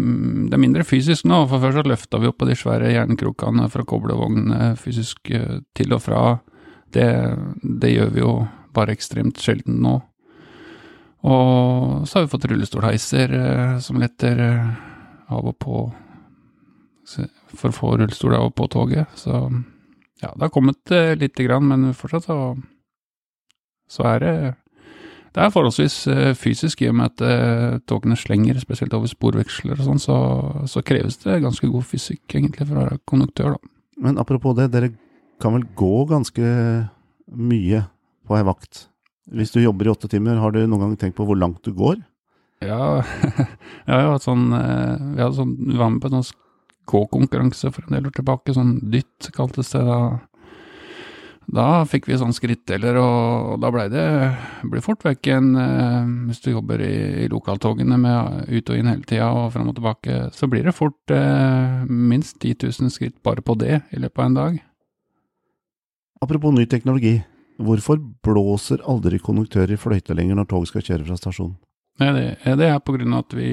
det 0.48 0.56
er, 0.56 0.62
mindre 0.62 0.86
fysisk 0.86 1.26
nå. 1.28 1.44
For 1.50 1.62
før 1.62 1.78
så 1.78 1.84
løfta 1.86 2.20
vi 2.20 2.30
opp 2.30 2.40
på 2.42 2.48
de 2.48 2.56
svære 2.58 2.92
jernkrokene 2.92 3.68
for 3.72 3.84
å 3.84 3.88
koble 3.88 4.16
vognene 4.18 4.74
fysisk 4.80 5.30
eh, 5.34 5.60
til 5.76 5.94
og 5.96 6.02
fra. 6.04 6.24
Det, 6.94 7.06
det, 7.62 7.92
gjør 7.94 8.10
vi 8.14 8.22
jo 8.22 8.34
bare 8.74 8.94
ekstremt 8.94 9.40
sjelden 9.42 9.80
nå. 9.84 9.98
Og 11.24 12.04
så 12.08 12.18
har 12.18 12.26
vi 12.26 12.32
fått 12.34 12.48
rullestolheiser 12.50 13.36
eh, 13.38 13.76
som 13.84 14.00
letter 14.02 14.42
eh, 14.48 14.74
av 15.34 15.52
og 15.52 15.58
på 15.62 15.84
for 17.04 17.68
å 17.68 17.76
få 17.76 17.88
rullestol 18.00 18.32
av 18.32 18.46
og 18.48 18.54
på 18.56 18.66
toget. 18.72 19.10
Så 19.20 19.34
ja, 20.22 20.30
det 20.30 20.46
har 20.46 20.52
kommet 20.52 20.88
lite 21.20 21.44
grann, 21.44 21.66
men 21.68 21.92
fortsatt 21.94 22.24
så, 22.24 22.38
så 23.90 24.06
er 24.14 24.22
det 24.22 24.36
det 25.34 25.42
er 25.42 25.50
forholdsvis 25.50 25.96
eh, 26.12 26.32
fysisk, 26.38 26.84
i 26.84 26.88
og 26.92 26.94
med 27.00 27.10
at 27.10 27.22
eh, 27.26 27.78
togene 27.90 28.14
slenger, 28.14 28.60
spesielt 28.62 28.94
over 28.94 29.10
sporveksler 29.10 29.80
og 29.80 29.88
sånn, 29.88 30.02
så, 30.02 30.18
så, 30.70 30.82
kreves 30.86 31.18
det 31.24 31.40
ganske 31.42 31.70
god 31.72 31.86
fysikk 31.90 32.36
egentlig 32.36 32.68
for 32.68 32.78
å 32.78 32.84
være 32.84 33.00
konduktør, 33.10 33.56
da. 33.56 33.72
Men 34.04 34.20
apropos 34.22 34.54
det, 34.58 34.68
dere 34.70 34.92
kan 35.42 35.56
vel 35.56 35.66
gå 35.74 36.04
ganske 36.10 36.52
mye 37.34 37.82
på 38.28 38.38
ei 38.38 38.46
vakt? 38.46 38.86
Hvis 39.34 39.50
du 39.54 39.58
jobber 39.62 39.88
i 39.88 39.92
åtte 39.94 40.10
timer, 40.12 40.38
har 40.38 40.54
du 40.54 40.60
noen 40.62 40.86
gang 40.86 40.96
tenkt 41.00 41.18
på 41.18 41.26
hvor 41.26 41.38
langt 41.38 41.66
du 41.66 41.74
går? 41.74 41.98
Ja, 42.62 43.02
jeg 43.88 43.90
har 43.90 44.12
hatt 44.12 44.24
sånn 44.24 44.46
eh, 44.54 45.02
Vi 45.16 45.20
hadde 45.20 45.36
sånn, 45.36 45.56
var 45.74 45.90
med 45.90 46.04
på 46.04 46.12
en 46.12 46.22
sånn 46.22 46.42
gå-konkurranse 46.84 47.72
for 47.72 47.88
en 47.88 47.96
del 47.96 48.06
år 48.06 48.14
tilbake, 48.14 48.54
sånn 48.54 48.76
dytt 48.92 49.32
kaltes 49.34 49.72
det 49.72 49.82
da. 49.88 49.98
Da 51.52 51.84
fikk 51.88 52.06
vi 52.08 52.16
sånn 52.16 52.32
skrittdeler, 52.32 52.96
og 52.96 53.58
da 53.60 53.70
blei 53.72 53.86
det 53.92 54.04
ble 54.70 54.80
fort 54.84 55.04
vekk 55.04 55.28
en 55.34 55.50
eh, 55.60 56.12
Hvis 56.30 56.40
du 56.44 56.50
jobber 56.54 56.80
i, 56.80 57.24
i 57.24 57.28
lokaltogene 57.32 57.98
med 58.00 58.48
ut 58.48 58.70
og 58.72 58.78
inn 58.78 58.88
hele 58.88 59.04
tida 59.04 59.28
og 59.28 59.52
fram 59.52 59.68
og 59.68 59.76
tilbake, 59.76 60.30
så 60.32 60.48
blir 60.50 60.64
det 60.64 60.76
fort 60.76 61.12
eh, 61.12 61.84
minst 61.88 62.40
10 62.40 62.56
000 62.64 62.94
skritt 62.94 63.20
bare 63.22 63.44
på 63.44 63.58
det 63.60 63.82
i 63.92 64.00
løpet 64.00 64.22
av 64.22 64.30
en 64.30 64.38
dag. 64.40 64.58
Apropos 66.24 66.54
ny 66.56 66.64
teknologi, 66.70 67.18
hvorfor 67.60 68.00
blåser 68.24 68.80
aldri 68.88 69.20
konduktører 69.20 69.76
i 69.76 69.80
fløyte 69.80 70.16
lenger 70.16 70.40
når 70.40 70.48
tog 70.48 70.66
skal 70.70 70.84
kjøre 70.86 71.04
fra 71.10 71.20
stasjonen? 71.20 71.58
Nei, 72.02 72.10
det, 72.16 72.54
det 72.58 72.66
er 72.72 72.80
på 72.82 72.96
grunn 72.96 73.12
av 73.14 73.22
at 73.22 73.34
vi 73.38 73.50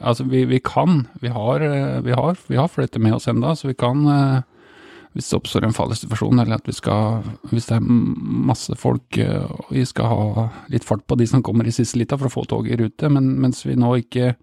Altså, 0.00 0.24
vi, 0.26 0.42
vi 0.48 0.58
kan. 0.58 1.04
Vi 1.22 1.30
har, 1.30 1.62
eh, 1.62 2.00
vi 2.02 2.16
har, 2.16 2.38
vi 2.48 2.58
har 2.58 2.72
fløyte 2.72 2.98
med 3.02 3.14
oss 3.14 3.28
enda, 3.30 3.54
så 3.54 3.68
vi 3.68 3.76
kan 3.78 4.06
eh, 4.10 4.40
hvis 5.16 5.30
det 5.30 5.38
oppstår 5.38 5.64
en 5.64 5.72
farlig 5.72 5.96
situasjon, 5.96 6.42
eller 6.42 6.58
at 6.58 6.66
vi 6.68 6.74
skal, 6.76 7.24
hvis 7.48 7.70
det 7.70 7.78
er 7.78 7.86
masse 8.50 8.74
folk 8.76 9.16
eh, 9.22 9.46
og 9.48 9.70
vi 9.72 9.84
skal 9.88 10.10
ha 10.10 10.44
litt 10.72 10.84
fart 10.84 11.06
på 11.08 11.16
de 11.16 11.24
som 11.30 11.44
kommer 11.44 11.64
i 11.64 11.72
siste 11.72 11.96
lita 11.96 12.18
for 12.20 12.28
å 12.28 12.34
få 12.34 12.44
toget 12.50 12.74
i 12.74 12.78
rute, 12.82 13.08
men 13.12 13.30
mens 13.40 13.64
vi 13.64 13.78
nå 13.80 13.94
ikke 14.02 14.34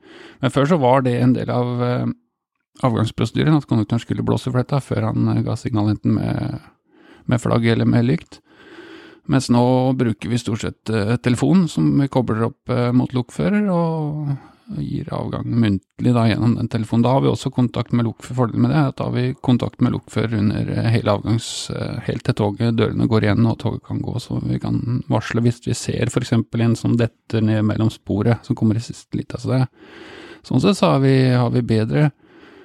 Men 0.41 0.53
før 0.53 0.71
så 0.71 0.79
var 0.81 1.05
det 1.05 1.13
en 1.19 1.35
del 1.35 1.49
av 1.53 1.67
uh, 1.79 2.07
avgangsprosedyren 2.83 3.59
at 3.59 3.67
konduktøren 3.69 4.01
skulle 4.01 4.25
blåse 4.25 4.49
for 4.49 4.59
dette 4.59 4.79
før 4.81 5.11
han 5.11 5.29
uh, 5.29 5.43
ga 5.45 5.55
signal 5.59 5.91
enten 5.93 6.17
med, 6.17 6.65
med, 7.29 7.41
flagg 7.43 7.67
eller 7.69 7.89
med 7.89 8.07
lykt. 8.09 8.39
Mens 9.29 9.51
nå 9.53 9.63
bruker 9.99 10.31
vi 10.31 10.41
stort 10.41 10.65
sett 10.65 10.93
telefonen 11.23 11.69
som 11.71 11.85
vi 12.01 12.09
kobler 12.11 12.49
opp 12.49 12.73
mot 12.97 13.13
lokfører, 13.15 13.69
og 13.71 14.33
gir 14.79 15.09
avgang 15.13 15.47
muntlig 15.47 16.13
da 16.15 16.23
gjennom 16.29 16.55
den 16.57 16.69
telefonen. 16.71 17.03
Da 17.05 17.13
har 17.15 17.21
vi 17.25 17.31
også 17.31 17.51
kontakt 17.53 17.91
med 17.91 18.07
lokfører. 18.07 18.37
Fordelen 18.37 18.63
med 18.63 18.71
det 18.73 18.79
er 18.79 18.89
at 18.91 18.97
da 18.99 19.09
har 19.09 19.15
vi 19.17 19.35
kontakt 19.43 19.83
med 19.83 19.95
lokfører 19.95 20.37
under 20.39 20.73
eh, 20.73 20.89
hele 20.95 21.17
avgangs... 21.17 21.51
Eh, 21.73 21.99
helt 22.07 22.25
til 22.27 22.37
toget, 22.39 22.75
dørene 22.79 23.07
går 23.11 23.27
igjen 23.27 23.47
og 23.49 23.59
toget 23.61 23.83
kan 23.87 24.01
gå, 24.03 24.15
så 24.19 24.39
vi 24.43 24.59
kan 24.63 25.03
varsle 25.11 25.43
hvis 25.43 25.61
vi 25.67 25.75
ser 25.77 26.11
f.eks. 26.11 26.33
en 26.35 26.75
som 26.79 26.97
detter 26.99 27.43
ned 27.45 27.63
mellom 27.67 27.91
sporet, 27.93 28.43
som 28.47 28.57
kommer 28.59 28.79
i 28.79 28.83
siste 28.83 29.19
lita. 29.19 29.39
Så 29.39 29.51
det, 29.51 29.61
sånn 30.47 30.63
sett 30.63 30.79
så 30.79 30.95
har 30.95 31.03
vi, 31.05 31.15
har 31.31 31.51
vi 31.53 31.63
bedre 31.63 32.11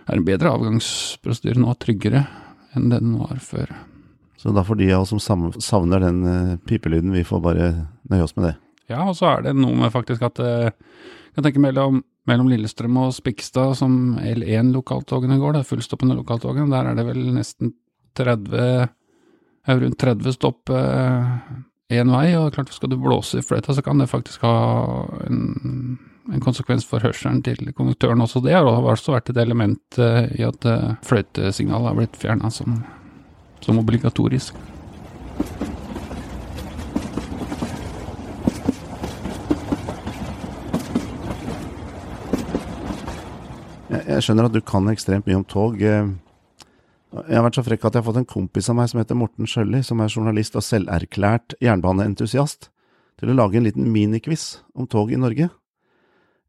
er 0.09 0.17
en 0.17 0.25
bedre 0.27 0.53
avgangsprosedyre 0.57 1.61
nå, 1.61 1.75
tryggere 1.81 2.25
enn 2.77 2.89
det 2.93 3.01
den 3.03 3.19
var 3.21 3.41
før. 3.45 3.73
Så 4.39 4.53
da 4.55 4.63
får 4.65 4.79
de 4.81 4.89
av 4.95 5.05
oss 5.05 5.13
som 5.13 5.51
savner 5.61 6.03
den 6.05 6.23
uh, 6.25 6.57
pipelyden, 6.69 7.13
vi 7.13 7.27
får 7.27 7.43
bare 7.45 7.69
nøye 8.11 8.25
oss 8.25 8.37
med 8.39 8.49
det? 8.49 8.55
Ja, 8.89 9.03
og 9.05 9.17
så 9.19 9.29
er 9.33 9.49
det 9.49 9.57
noe 9.59 9.77
med 9.77 9.93
faktisk 9.93 10.23
at 10.25 10.39
jeg 11.39 11.47
tenker 11.47 11.63
mellom, 11.63 12.03
mellom 12.29 12.49
Lillestrøm 12.51 12.97
og 13.01 13.13
Spikstad, 13.15 13.77
som 13.79 14.19
L1-lokaltogene 14.19 15.39
går, 15.39 15.55
det 15.55 15.63
er 15.63 15.69
fullstoppende 15.69 16.19
lokaltogene, 16.19 16.71
der 16.73 16.91
er 16.91 16.99
det 16.99 17.07
vel 17.07 17.23
nesten 17.37 17.73
30 18.19 18.89
rundt 19.69 19.99
30 20.01 20.33
stopp 20.33 20.71
én 20.71 22.09
eh, 22.09 22.13
vei, 22.13 22.29
og 22.39 22.53
klart 22.55 22.73
skal 22.73 22.93
du 22.93 22.99
blåse 23.01 23.41
i 23.41 23.45
fløyta, 23.45 23.75
så 23.77 23.85
kan 23.85 24.01
det 24.01 24.09
faktisk 24.11 24.45
ha 24.47 24.55
en, 25.29 25.99
en 26.33 26.45
konsekvens 26.45 26.87
for 26.89 27.05
hørselen 27.05 27.43
til 27.45 27.73
konduktøren 27.77 28.25
også. 28.25 28.43
Det 28.45 28.57
har 28.57 28.67
også 28.67 29.15
vært 29.17 29.33
et 29.33 29.43
element 29.45 30.01
eh, 30.01 30.25
i 30.41 30.47
at 30.47 30.69
eh, 30.69 30.97
fløytesignalet 31.07 31.93
har 31.93 32.01
blitt 32.01 32.19
fjerna 32.21 32.53
som, 32.55 32.81
som 33.65 33.81
obligatorisk. 33.83 34.57
Jeg 44.19 44.27
skjønner 44.27 44.49
at 44.49 44.55
du 44.57 44.59
kan 44.67 44.89
ekstremt 44.91 45.29
mye 45.29 45.39
om 45.39 45.45
tog. 45.47 45.77
Eh, 45.79 46.09
jeg 47.15 47.37
har 47.39 47.45
vært 47.47 47.59
så 47.61 47.63
frekk 47.63 47.85
at 47.87 47.95
jeg 47.95 48.03
har 48.03 48.07
fått 48.09 48.19
en 48.19 48.27
kompis 48.27 48.67
av 48.67 48.75
meg 48.75 48.89
som 48.91 48.99
heter 48.99 49.17
Morten 49.17 49.47
Sjølli, 49.47 49.79
som 49.87 50.03
er 50.03 50.11
journalist 50.11 50.59
og 50.59 50.65
selverklært 50.67 51.55
jernbaneentusiast, 51.63 52.73
til 53.23 53.31
å 53.31 53.37
lage 53.39 53.61
en 53.61 53.69
liten 53.69 53.87
minikviss 53.95 54.59
om 54.75 54.89
tog 54.91 55.13
i 55.15 55.21
Norge. 55.21 55.47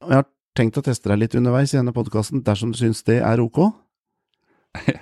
Og 0.02 0.10
jeg 0.10 0.22
har 0.24 0.28
tenkt 0.58 0.80
å 0.82 0.84
teste 0.86 1.12
deg 1.12 1.22
litt 1.22 1.38
underveis 1.38 1.76
i 1.76 1.78
denne 1.78 1.94
podkasten, 1.94 2.42
dersom 2.48 2.74
du 2.74 2.80
syns 2.82 3.04
det 3.06 3.20
er 3.22 3.44
ok? 3.44 3.68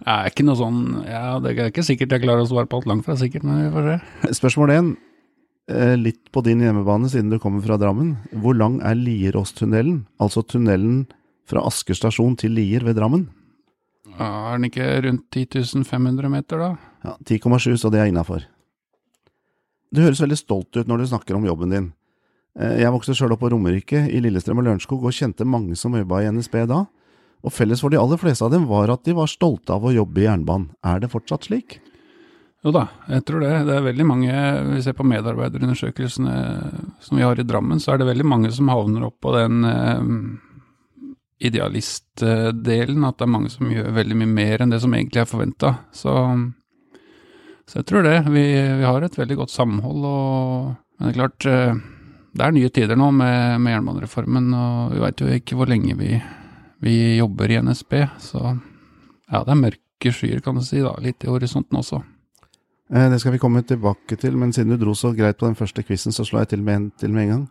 Det 0.00 0.08
er 0.08 0.30
ikke 0.30 0.46
noe 0.46 0.56
sånn 0.56 0.78
Ja, 1.04 1.34
det 1.44 1.50
er 1.52 1.66
ikke 1.68 1.82
sikkert 1.84 2.14
jeg 2.14 2.22
klarer 2.22 2.40
å 2.40 2.48
svare 2.48 2.64
på 2.70 2.78
alt 2.78 2.86
langt 2.88 3.04
fra 3.04 3.18
sikkert, 3.20 3.44
men 3.44 3.66
vi 3.66 3.72
får 3.74 3.88
se. 3.88 3.96
Spørsmål 4.38 4.72
én. 4.72 4.86
Eh, 5.70 5.96
litt 6.00 6.30
på 6.32 6.40
din 6.44 6.62
hjemmebane, 6.64 7.08
siden 7.12 7.32
du 7.32 7.36
kommer 7.40 7.64
fra 7.64 7.76
Drammen. 7.80 8.14
Hvor 8.44 8.56
lang 8.56 8.78
er 8.80 8.96
Lieråstunnelen, 8.96 10.06
altså 10.20 10.44
tunnelen 10.44 11.02
fra 11.50 11.66
Asker 11.66 11.98
stasjon 11.98 12.38
til 12.38 12.54
Lier 12.56 12.86
ved 12.86 12.98
Drammen. 13.00 13.26
Er 14.20 14.56
den 14.56 14.68
ikke 14.70 14.86
rundt 15.04 15.26
10 15.32 15.84
500 15.86 16.30
meter, 16.32 16.58
da? 16.58 16.70
Ja, 17.04 17.16
10,7, 17.24 17.76
så 17.80 17.90
det 17.92 18.00
er 18.02 18.10
innafor. 18.10 18.44
Du 19.90 20.02
høres 20.04 20.20
veldig 20.22 20.38
stolt 20.38 20.76
ut 20.76 20.88
når 20.88 21.02
du 21.02 21.10
snakker 21.10 21.36
om 21.36 21.46
jobben 21.46 21.74
din. 21.74 21.90
Eh, 22.58 22.80
jeg 22.82 22.94
vokste 22.94 23.14
sjøl 23.16 23.34
opp 23.34 23.42
på 23.42 23.50
Romerike, 23.52 24.04
i 24.10 24.22
Lillestrøm 24.22 24.62
og 24.62 24.68
Lørenskog, 24.68 25.04
og 25.04 25.14
kjente 25.14 25.46
mange 25.48 25.78
som 25.78 25.96
jobba 25.96 26.22
i 26.22 26.30
NSB 26.30 26.64
da. 26.70 26.84
Og 27.40 27.54
felles 27.54 27.80
for 27.80 27.92
de 27.92 27.98
aller 28.00 28.20
fleste 28.20 28.44
av 28.44 28.52
dem 28.52 28.66
var 28.68 28.92
at 28.92 29.06
de 29.06 29.14
var 29.16 29.30
stolte 29.30 29.72
av 29.72 29.86
å 29.86 29.94
jobbe 29.94 30.20
i 30.20 30.26
jernbanen. 30.26 30.74
Er 30.84 31.00
det 31.00 31.12
fortsatt 31.12 31.48
slik? 31.48 31.78
Jo 32.60 32.74
da, 32.76 32.84
jeg 33.08 33.24
tror 33.24 33.40
det. 33.40 33.54
Det 33.70 33.76
er 33.78 33.86
veldig 33.86 34.04
mange, 34.04 34.32
Hvis 34.34 34.74
vi 34.74 34.82
ser 34.84 34.96
på 34.98 35.06
medarbeiderundersøkelsene 35.08 36.34
som 37.00 37.16
vi 37.16 37.24
har 37.24 37.40
i 37.40 37.46
Drammen, 37.48 37.80
så 37.80 37.94
er 37.94 38.02
det 38.02 38.10
veldig 38.10 38.26
mange 38.28 38.52
som 38.52 38.68
havner 38.68 39.06
opp 39.08 39.16
på 39.24 39.32
den 39.32 39.64
eh, 39.64 40.02
idealistdelen, 41.40 43.04
at 43.08 43.16
det 43.18 43.26
er 43.26 43.32
mange 43.32 43.50
som 43.52 43.70
gjør 43.72 43.94
veldig 43.96 44.16
mye 44.20 44.32
mer 44.34 44.62
enn 44.62 44.72
det 44.74 44.82
som 44.82 44.92
egentlig 44.96 45.22
er 45.22 45.30
forventa. 45.30 45.72
Så, 45.96 46.12
så, 47.64 47.80
jeg 47.80 47.88
tror 47.88 48.04
det. 48.04 48.18
Vi, 48.28 48.44
vi, 48.52 48.84
har 48.84 49.06
et 49.06 49.18
veldig 49.18 49.38
godt 49.40 49.54
samhold, 49.54 50.04
og 50.04 50.70
men 51.00 51.08
det 51.08 51.14
er 51.14 51.16
klart 51.16 51.46
eh, 51.48 51.78
det 52.36 52.44
er 52.44 52.52
nye 52.52 52.70
tider 52.70 52.98
nå 53.00 53.08
med, 53.16 53.56
med 53.64 53.72
jernbanereformen, 53.72 54.50
og 54.52 54.92
vi 54.92 55.00
veit 55.02 55.22
jo 55.22 55.30
ikke 55.32 55.56
hvor 55.56 55.70
lenge 55.70 55.96
vi, 55.96 56.12
vi, 56.84 56.96
jobber 57.16 57.50
i 57.50 57.60
NSB. 57.64 57.94
Så 58.20 58.42
ja, 58.44 59.40
det 59.40 59.54
er 59.54 59.62
mørke 59.62 60.12
skyer, 60.12 60.42
kan 60.44 60.60
du 60.60 60.64
si, 60.66 60.82
da, 60.84 60.92
litt 61.00 61.24
i 61.24 61.30
horisonten 61.32 61.80
også. 61.80 62.02
Eh, 62.92 63.08
det 63.08 63.22
skal 63.22 63.34
vi 63.34 63.40
komme 63.40 63.64
tilbake 63.64 64.20
til, 64.20 64.36
men 64.36 64.52
siden 64.52 64.76
du 64.76 64.84
dro 64.84 64.94
så 64.98 65.14
greit 65.16 65.40
på 65.40 65.48
den 65.48 65.56
første 65.58 65.82
quizen, 65.86 66.12
så 66.12 66.26
slår 66.28 66.44
jeg 66.44 66.52
til 66.52 66.68
med 66.68 66.76
en, 66.76 66.86
til 67.00 67.16
med 67.16 67.24
en 67.24 67.32
gang. 67.32 67.48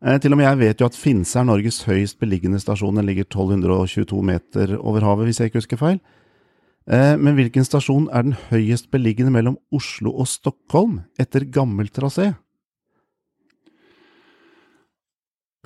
Eh, 0.00 0.16
til 0.16 0.32
og 0.32 0.38
med 0.40 0.46
jeg 0.46 0.60
vet 0.62 0.80
jo 0.80 0.88
at 0.88 0.96
Finse 0.96 1.36
er 1.36 1.44
Norges 1.44 1.82
høyest 1.84 2.16
beliggende 2.22 2.60
stasjon. 2.62 2.96
Den 2.96 3.08
ligger 3.08 3.26
1222 3.28 4.20
meter 4.24 4.76
over 4.80 5.04
havet, 5.04 5.28
hvis 5.28 5.40
jeg 5.40 5.50
ikke 5.50 5.60
husker 5.60 5.80
feil. 5.80 5.98
Eh, 6.88 7.16
men 7.20 7.36
hvilken 7.36 7.66
stasjon 7.68 8.08
er 8.08 8.24
den 8.24 8.36
høyest 8.48 8.88
beliggende 8.92 9.34
mellom 9.34 9.58
Oslo 9.68 10.14
og 10.16 10.30
Stockholm 10.30 11.02
etter 11.20 11.44
gammel 11.44 11.92
trasé? 11.92 12.32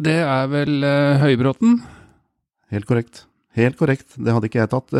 Det 0.02 0.16
er 0.26 0.48
vel 0.50 0.82
uh, 0.82 1.22
Høybråten? 1.22 1.76
Helt 2.74 2.88
korrekt. 2.88 3.28
Helt 3.54 3.78
korrekt. 3.78 4.16
Det 4.18 4.34
hadde 4.34 4.50
ikke 4.50 4.64
jeg 4.64 4.72
tatt. 4.72 4.90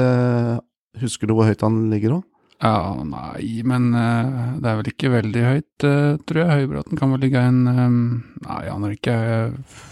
Husker 1.03 1.27
du 1.27 1.35
hvor 1.35 1.49
høyt 1.49 1.65
han 1.67 1.89
ligger 1.91 2.21
òg? 2.21 2.23
Ja, 2.65 2.95
nei, 3.05 3.61
men 3.69 3.91
uh, 3.93 4.55
det 4.57 4.71
er 4.71 4.79
vel 4.79 4.89
ikke 4.89 5.11
veldig 5.13 5.41
høyt, 5.45 5.85
uh, 5.85 6.15
tror 6.25 6.41
jeg. 6.41 6.63
Høybråten 6.63 6.97
kan 6.97 7.11
vel 7.13 7.21
ligge 7.27 7.43
en 7.45 7.59
um, 7.69 7.99
Nei, 8.47 8.63
han 8.71 8.87
er 8.87 8.95
ikke 8.95 9.17
uh, 9.53 9.83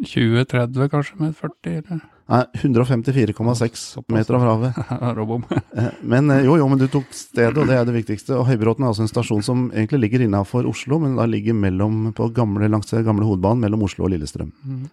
20-30, 0.00 0.88
kanskje, 0.92 1.18
med 1.20 1.34
40, 1.36 1.80
eller? 1.82 2.04
Nei, 2.26 2.40
154,6 2.58 3.82
meter 4.10 4.36
av 4.38 4.46
havet. 4.48 4.78
Robom. 5.18 5.44
Eh, 5.52 5.92
men 6.02 6.32
jo, 6.42 6.56
jo, 6.58 6.66
men 6.68 6.80
du 6.80 6.88
tok 6.90 7.12
stedet, 7.14 7.54
og 7.60 7.68
det 7.68 7.76
er 7.76 7.84
det 7.86 7.94
viktigste. 7.94 8.34
Og 8.40 8.48
Høybråten 8.48 8.84
er 8.84 8.90
altså 8.90 9.04
en 9.04 9.12
stasjon 9.12 9.44
som 9.46 9.66
egentlig 9.70 10.00
ligger 10.06 10.24
innafor 10.24 10.66
Oslo, 10.68 10.98
men 11.04 11.14
da 11.20 11.28
ligger 11.28 11.54
mellom, 11.56 12.08
på 12.16 12.30
gamle, 12.36 12.68
langs 12.72 12.90
gamle 12.92 13.28
hovedbanen 13.28 13.62
mellom 13.62 13.84
Oslo 13.86 14.08
og 14.08 14.14
Lillestrøm. 14.14 14.50
Mm. 14.64 14.86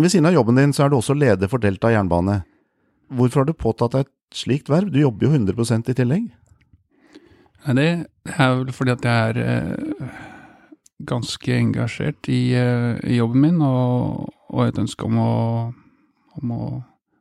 Ved 0.00 0.12
siden 0.12 0.28
av 0.30 0.36
jobben 0.36 0.58
din 0.58 0.72
så 0.74 0.84
er 0.86 0.90
du 0.90 0.98
også 0.98 1.14
leder 1.18 1.50
for 1.50 1.62
Delta 1.62 1.92
jernbane. 1.92 2.40
Hvorfor 3.10 3.42
har 3.42 3.48
du 3.48 3.56
påtatt 3.58 3.94
deg 3.96 4.06
et 4.06 4.38
slikt 4.38 4.70
verv? 4.70 4.90
Du 4.92 5.00
jobber 5.00 5.26
jo 5.26 5.32
100 5.34 5.90
i 5.90 5.96
tillegg. 5.98 6.28
Nei, 7.66 7.74
det 7.76 8.36
er 8.38 8.54
vel 8.54 8.70
fordi 8.72 8.92
at 8.94 9.04
jeg 9.04 9.32
er 9.32 9.40
eh, 9.42 10.20
ganske 11.10 11.56
engasjert 11.56 12.30
i, 12.32 12.54
eh, 12.56 12.94
i, 13.04 13.18
jobben 13.18 13.42
min, 13.44 13.58
og, 13.66 14.30
og 14.48 14.62
et 14.64 14.78
ønske 14.80 15.04
om 15.08 15.18
å, 15.20 15.32
om 16.40 16.54
å, 16.54 16.68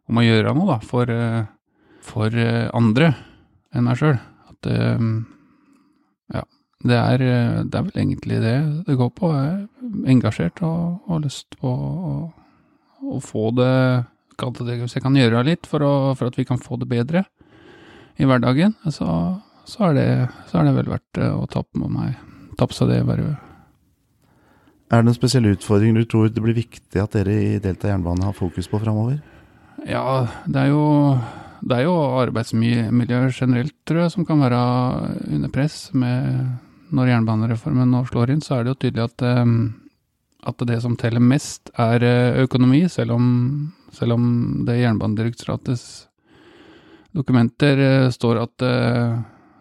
om 0.10 0.22
å 0.22 0.24
gjøre 0.24 0.54
noe 0.56 0.70
da, 0.70 0.78
for, 0.86 1.12
eh, 1.12 1.42
for 2.06 2.38
andre 2.78 3.12
enn 3.74 3.90
meg 3.90 4.00
sjøl. 4.00 4.16
At 4.50 4.70
ja, 6.30 6.46
det 6.86 6.98
er, 6.98 7.22
det 7.66 7.78
er, 7.78 7.84
vel 7.90 8.00
egentlig 8.02 8.40
det 8.44 8.56
det 8.88 8.98
går 9.00 9.12
på. 9.18 9.34
Jeg 9.34 9.52
er 9.66 10.14
engasjert 10.14 10.64
og 10.66 11.10
har 11.10 11.22
lyst 11.26 11.60
på 11.60 11.74
å, 11.74 12.16
å 13.10 13.20
få 13.24 13.50
det 13.58 13.76
alt 14.46 14.62
det 14.68 14.80
hvis 14.82 14.98
jeg 14.98 15.06
kan 15.06 15.18
gjøre 15.18 15.44
litt 15.48 15.70
for, 15.70 15.84
å, 15.86 15.94
for, 16.20 16.32
at 16.32 16.40
vi 16.40 16.48
kan 16.48 16.62
få 16.62 16.80
det 16.82 16.90
bedre 16.92 17.26
i 18.20 18.28
hverdagen, 18.28 18.76
så, 18.92 19.10
så, 19.64 19.90
er, 19.90 19.94
det, 19.98 20.08
så 20.50 20.60
er, 20.60 20.70
det, 20.70 20.76
vel 20.80 20.92
verdt 20.96 21.22
å 21.30 21.46
ta 21.52 21.64
på 21.64 21.92
meg 21.92 22.18
Tappe 22.60 22.76
seg 22.76 22.90
det 22.92 22.98
vervet. 23.08 23.40
Er 24.92 25.00
det 25.00 25.08
noen 25.08 25.16
spesielle 25.16 25.54
utfordringer 25.56 26.02
du 26.02 26.08
tror 26.12 26.26
det 26.28 26.42
blir 26.44 26.58
viktig 26.58 27.00
at 27.00 27.14
dere 27.16 27.38
i 27.40 27.60
Delta 27.64 27.88
jernbane 27.88 28.26
har 28.28 28.36
fokus 28.36 28.68
på 28.68 28.82
framover? 28.82 29.22
Ja, 29.88 30.26
det 30.44 30.66
er 30.66 30.74
jo 30.74 30.82
det 31.60 31.76
er 31.76 31.88
jo 31.88 31.96
arbeidsmiljøet 32.22 33.36
generelt, 33.36 33.76
tror 33.88 34.04
jeg, 34.04 34.14
som 34.14 34.26
kan 34.28 34.40
være 34.44 34.60
under 35.28 35.52
press. 35.52 35.90
Med, 35.98 36.46
når 36.96 37.14
jernbanereformen 37.14 37.92
nå 37.92 38.06
slår 38.08 38.34
inn, 38.34 38.44
så 38.44 38.58
er 38.58 38.66
det 38.66 38.74
jo 38.74 38.80
tydelig 38.86 39.06
at, 39.10 39.26
eh, 39.28 39.56
at 40.52 40.64
det 40.70 40.80
som 40.84 40.96
teller 41.00 41.24
mest, 41.24 41.72
er 41.76 42.06
eh, 42.06 42.40
økonomi, 42.46 42.86
selv 42.92 43.18
om, 43.18 43.26
selv 43.96 44.16
om 44.18 44.24
det 44.68 44.78
i 44.78 44.84
Jernbanedirektoratets 44.84 45.84
dokumenter 47.16 47.84
eh, 47.86 48.08
står 48.14 48.42
at 48.44 48.66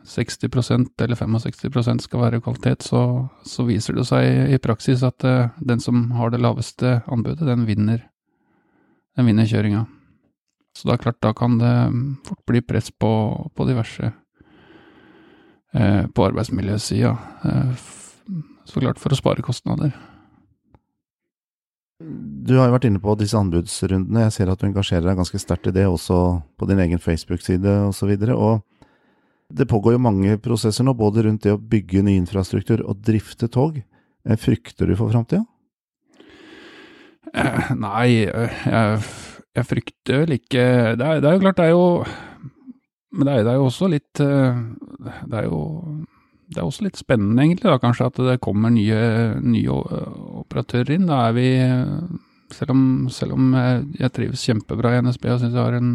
60% 0.08 1.04
eller 1.04 1.18
65% 1.20 2.04
skal 2.06 2.22
være 2.22 2.40
kvalitet, 2.40 2.86
så, 2.86 3.02
så, 3.44 3.66
viser 3.68 3.98
det 3.98 4.06
seg 4.08 4.54
i 4.54 4.60
praksis 4.62 5.04
at 5.04 5.26
den 5.60 5.82
som 5.84 6.06
har 6.16 6.32
det 6.32 6.40
laveste 6.40 7.02
anbudet, 7.12 7.44
den 7.44 7.66
vinner, 7.68 8.06
den 9.18 9.28
vinner 9.28 9.48
kjøringa. 9.48 9.84
Så 10.78 10.86
det 10.86 10.94
er 10.94 11.02
klart, 11.02 11.18
da 11.20 11.32
kan 11.34 11.58
det 11.58 11.74
fort 12.28 12.44
bli 12.46 12.60
press 12.62 12.92
på, 12.94 13.10
på 13.50 13.64
diverse 13.66 14.12
eh, 15.74 16.04
på 16.06 16.26
arbeidsmiljøsida. 16.28 17.16
Eh, 17.44 17.72
så 18.68 18.82
klart 18.84 19.00
for 19.02 19.10
å 19.10 19.18
spare 19.18 19.42
kostnader. 19.42 19.90
Du 22.48 22.54
har 22.56 22.70
jo 22.70 22.72
vært 22.72 22.86
inne 22.88 23.00
på 23.02 23.12
disse 23.20 23.36
anbudsrundene. 23.36 24.22
Jeg 24.24 24.32
ser 24.38 24.48
at 24.48 24.60
du 24.60 24.68
engasjerer 24.70 25.04
deg 25.04 25.18
ganske 25.18 25.40
sterkt 25.42 25.68
i 25.68 25.74
det, 25.74 25.84
også 25.84 26.16
på 26.56 26.68
din 26.70 26.80
egen 26.80 27.02
Facebook-side 27.02 27.74
osv. 27.90 28.14
Og, 28.32 28.32
og 28.32 29.58
det 29.60 29.68
pågår 29.68 29.98
jo 29.98 30.04
mange 30.06 30.38
prosesser 30.40 30.86
nå, 30.86 30.94
både 30.96 31.26
rundt 31.26 31.44
det 31.44 31.52
å 31.52 31.60
bygge 31.60 32.04
ny 32.06 32.16
infrastruktur 32.22 32.80
og 32.86 33.02
drifte 33.04 33.50
tog. 33.52 33.76
Eh, 34.24 34.40
frykter 34.40 34.88
du 34.88 34.96
for 34.96 35.12
framtida? 35.12 35.44
Eh, 37.34 37.74
nei, 37.76 38.24
eh, 38.24 38.62
jeg 38.64 39.02
jeg 39.58 39.66
frykter 39.66 40.20
vel 40.22 40.36
ikke 40.36 40.64
det 40.94 41.02
er, 41.02 41.16
det 41.18 41.26
er, 41.26 41.32
jo 41.34 41.40
klart, 41.42 41.56
det 41.58 41.64
er 41.64 41.72
jo 41.72 41.86
Men 43.10 43.26
det 43.26 43.32
er, 43.32 43.40
det 43.42 43.50
er, 43.50 43.56
jo 43.56 43.64
også 43.66 43.88
litt 43.90 44.20
Det 44.20 45.38
er 45.40 45.48
jo 45.48 45.62
det 46.48 46.62
er 46.62 46.64
også 46.64 46.86
litt 46.86 46.96
spennende, 46.96 47.42
egentlig, 47.42 47.68
da, 47.68 47.76
kanskje, 47.76 48.06
at 48.08 48.18
det 48.24 48.38
kommer 48.40 48.70
nye, 48.72 49.00
nye 49.44 49.74
operatører 50.40 50.94
inn. 50.94 51.04
Da 51.10 51.18
er 51.26 51.34
vi 51.36 51.48
Selv 52.56 52.74
om, 52.74 52.82
selv 53.12 53.36
om 53.36 53.52
jeg 53.54 54.12
trives 54.14 54.44
kjempebra 54.46 54.94
i 54.94 55.02
NSB 55.04 55.26
og 55.32 55.40
syns 55.42 55.56
jeg 55.56 55.62
har 55.62 55.76
en 55.76 55.92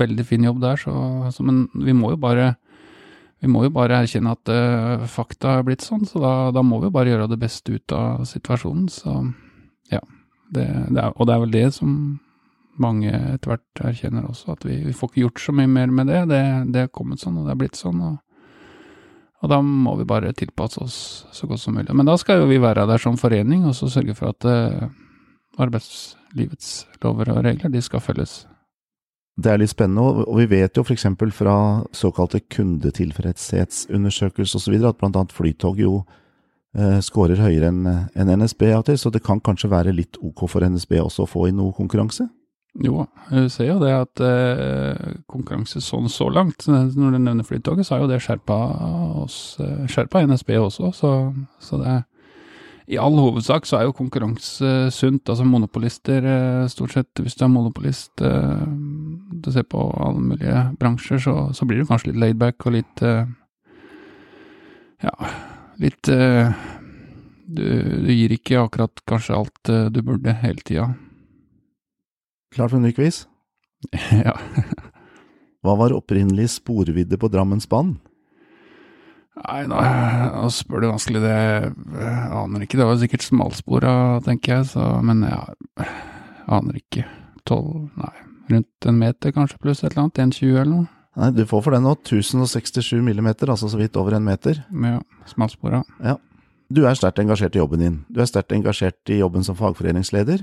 veldig 0.00 0.26
fin 0.26 0.44
jobb 0.44 0.60
der, 0.62 0.80
så, 0.80 0.94
så 1.34 1.44
Men 1.46 1.68
vi 1.74 1.94
må 1.96 2.14
jo 2.14 2.20
bare 2.20 2.54
vi 3.44 3.50
må 3.52 3.66
jo 3.66 3.74
bare 3.74 3.98
erkjenne 4.00 4.32
at 4.32 4.48
uh, 4.48 5.04
fakta 5.10 5.58
er 5.58 5.64
blitt 5.66 5.84
sånn, 5.84 6.06
så 6.08 6.20
da, 6.22 6.32
da, 6.54 6.62
må 6.64 6.78
vi 6.80 6.88
bare 6.92 7.10
gjøre 7.12 7.28
det 7.28 7.36
beste 7.42 7.76
ut 7.76 7.92
av 7.92 8.22
situasjonen. 8.24 8.86
Så 8.88 9.12
ja. 9.92 10.00
Det, 10.54 10.64
det 10.64 11.00
er, 11.02 11.10
og 11.12 11.28
det 11.28 11.34
er 11.34 11.42
vel 11.42 11.52
det 11.52 11.66
som 11.76 11.90
mange 12.80 13.10
etter 13.10 13.52
hvert 13.52 13.82
erkjenner 13.90 14.26
også, 14.28 14.54
at 14.54 14.64
vi, 14.66 14.78
vi, 14.86 14.94
får 14.96 15.10
ikke 15.10 15.24
gjort 15.26 15.42
så 15.44 15.54
mye 15.56 15.70
mer 15.70 15.92
med 15.92 16.08
det. 16.08 16.22
Det, 16.30 16.40
det 16.72 16.84
er 16.84 16.94
kommet 16.94 17.20
sånn, 17.20 17.36
og 17.40 17.48
det 17.48 17.52
er 17.52 17.60
blitt 17.60 17.78
sånn. 17.78 18.00
Og, 18.00 18.16
og, 19.42 19.46
da 19.52 19.60
må 19.64 19.96
vi 20.00 20.08
bare 20.08 20.32
tilpasse 20.36 20.80
oss 20.80 20.98
så 21.34 21.48
godt 21.50 21.62
som 21.62 21.76
mulig. 21.76 21.92
Men 21.92 22.08
da 22.08 22.16
skal 22.20 22.42
jo 22.42 22.50
vi 22.50 22.62
være 22.62 22.86
der 22.88 23.02
som 23.02 23.20
forening, 23.20 23.66
og 23.68 23.76
så 23.76 23.90
sørge 23.92 24.16
for 24.16 24.32
at 24.32 24.48
uh, 24.48 24.88
arbeidslivets 25.60 26.86
lover 27.02 27.26
og 27.34 27.40
regler, 27.46 27.70
de 27.70 27.82
skal 27.84 28.00
følges. 28.04 28.32
Det 29.34 29.50
er 29.50 29.58
litt 29.58 29.72
spennende, 29.72 30.02
og 30.28 30.36
vi 30.38 30.46
vet 30.46 30.76
jo 30.78 30.82
f.eks. 30.86 31.06
fra 31.34 31.82
såkalte 31.94 32.40
kundetilfredshetsundersøkelser 32.54 34.56
osv. 34.60 34.74
at 34.86 34.98
bl.a. 35.00 35.22
Flytog 35.34 35.76
jo 35.82 35.92
eh, 36.78 37.00
scorer 37.02 37.38
høyere 37.42 37.68
enn 37.72 37.82
en 37.88 38.32
NSB 38.38 38.62
av 38.70 38.80
og 38.84 38.88
til, 38.90 38.98
så 39.00 39.08
det 39.10 39.26
kan 39.26 39.40
kanskje 39.42 39.74
være 39.74 39.96
litt 39.96 40.14
ok 40.22 40.40
for 40.50 40.60
NSB 40.62 40.92
også 41.02 41.20
å 41.24 41.32
få 41.32 41.40
inn 41.50 41.58
noe 41.58 41.72
konkurranse? 41.74 42.24
Jo, 42.82 43.04
vi 43.30 43.44
ser 43.54 43.68
jo 43.68 43.76
det 43.82 43.92
at 43.94 44.20
eh, 44.26 45.12
konkurranse 45.30 45.78
sånn 45.82 46.08
så 46.10 46.26
langt, 46.30 46.66
når 46.66 47.14
du 47.14 47.18
nevner 47.18 47.46
Flytoget, 47.46 47.86
så 47.86 47.94
har 47.94 48.00
jo 48.02 48.08
det 48.10 48.18
skjerpa 48.22 48.56
oss, 49.22 49.36
eh, 49.62 49.84
skjerpa 49.90 50.24
NSB 50.26 50.50
også, 50.58 50.90
så, 50.94 51.10
så 51.62 51.78
det 51.82 51.94
i 52.84 52.98
all 53.00 53.16
hovedsak 53.16 53.64
så 53.64 53.78
er 53.78 53.86
jo 53.86 53.96
konkurranse 53.96 54.90
sunt. 54.92 55.28
Altså 55.28 55.46
monopolister, 55.48 56.26
eh, 56.28 56.66
stort 56.68 56.92
sett 56.92 57.22
hvis 57.22 57.36
du 57.38 57.46
er 57.46 57.52
monopolist 57.52 58.20
eh, 58.20 58.66
Du 59.44 59.50
ser 59.52 59.64
på 59.68 59.86
alle 60.00 60.20
mulige 60.20 60.66
bransjer, 60.80 61.18
så, 61.18 61.34
så 61.56 61.64
blir 61.64 61.80
du 61.80 61.88
kanskje 61.88 62.12
litt 62.12 62.20
laidback 62.20 62.66
og 62.66 62.76
litt 62.76 63.04
eh, 63.04 63.24
Ja, 65.04 65.14
litt 65.80 66.00
du, 66.04 67.64
du, 68.06 68.12
gir 68.12 68.32
ikke 68.32 68.62
akkurat 68.62 69.02
kanskje 69.08 69.36
alt 69.36 69.70
du 69.92 69.98
burde 70.00 70.32
hele 70.40 70.64
tida. 70.64 70.86
Klar 72.54 72.70
for 72.70 72.78
en 72.78 72.86
ny 72.86 72.94
quiz? 72.96 73.24
ja. 74.24 74.36
Hva 75.64 75.74
var 75.80 75.96
opprinnelig 75.96 76.54
sporvidde 76.54 77.18
på 77.20 77.28
Drammensbanen? 77.32 77.98
Nei, 79.34 79.64
nå, 79.66 79.78
nå 80.30 80.48
spør 80.54 80.84
du 80.84 80.88
vanskelig, 80.92 81.22
det 81.24 81.34
jeg 81.34 81.70
aner 82.38 82.64
ikke. 82.64 82.78
Det 82.78 82.86
var 82.86 83.00
sikkert 83.00 83.26
smalspora, 83.26 83.94
tenker 84.26 84.60
jeg, 84.60 84.68
så 84.70 84.84
Men 85.02 85.24
jeg 85.26 85.88
aner 86.54 86.78
ikke. 86.78 87.06
Tolv, 87.48 87.88
nei, 87.98 88.12
rundt 88.52 88.88
en 88.88 89.00
meter 89.00 89.34
kanskje, 89.34 89.58
pluss 89.60 89.82
et 89.82 89.90
eller 89.90 90.06
annet. 90.06 90.22
1,20 90.38 90.52
eller 90.54 90.70
noe. 90.70 90.86
Nei, 91.18 91.30
du 91.34 91.44
får 91.46 91.66
for 91.66 91.74
den 91.74 91.84
nå. 91.86 91.96
1067 91.98 93.02
millimeter, 93.06 93.50
altså 93.50 93.68
så 93.70 93.78
vidt 93.78 93.98
over 94.00 94.16
en 94.16 94.26
meter. 94.26 94.62
Ja, 94.70 95.00
smalspora. 95.30 95.82
Ja. 96.02 96.16
Du 96.74 96.82
er 96.88 96.96
sterkt 96.98 97.20
engasjert 97.22 97.54
i 97.54 97.60
jobben 97.60 97.82
din. 97.82 97.98
Du 98.10 98.22
er 98.22 98.30
sterkt 98.30 98.54
engasjert 98.56 99.12
i 99.12 99.20
jobben 99.20 99.44
som 99.46 99.58
fagforeningsleder. 99.58 100.42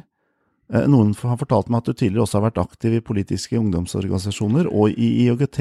Eh, 0.72 0.86
noen 0.88 1.12
har 1.24 1.40
fortalt 1.40 1.72
meg 1.72 1.82
at 1.82 1.90
du 1.90 1.98
tidligere 1.98 2.24
også 2.24 2.40
har 2.40 2.48
vært 2.50 2.62
aktiv 2.62 2.96
i 2.96 3.04
politiske 3.04 3.58
ungdomsorganisasjoner 3.60 4.70
og 4.72 4.94
i 4.96 5.10
IOGT. 5.26 5.60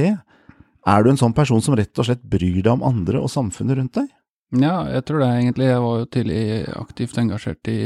Er 0.88 1.04
du 1.04 1.10
en 1.12 1.20
sånn 1.20 1.36
person 1.36 1.60
som 1.64 1.76
rett 1.76 1.98
og 2.00 2.08
slett 2.08 2.22
bryr 2.24 2.62
deg 2.62 2.72
om 2.72 2.86
andre 2.86 3.20
og 3.20 3.32
samfunnet 3.32 3.76
rundt 3.76 3.98
deg? 3.98 4.08
Ja, 4.56 4.88
jeg 4.90 5.04
tror 5.06 5.22
det 5.22 5.28
egentlig. 5.36 5.68
Jeg 5.68 5.82
var 5.84 6.00
jo 6.00 6.08
tidlig 6.10 6.40
aktivt 6.74 7.18
engasjert 7.20 7.70
i, 7.70 7.82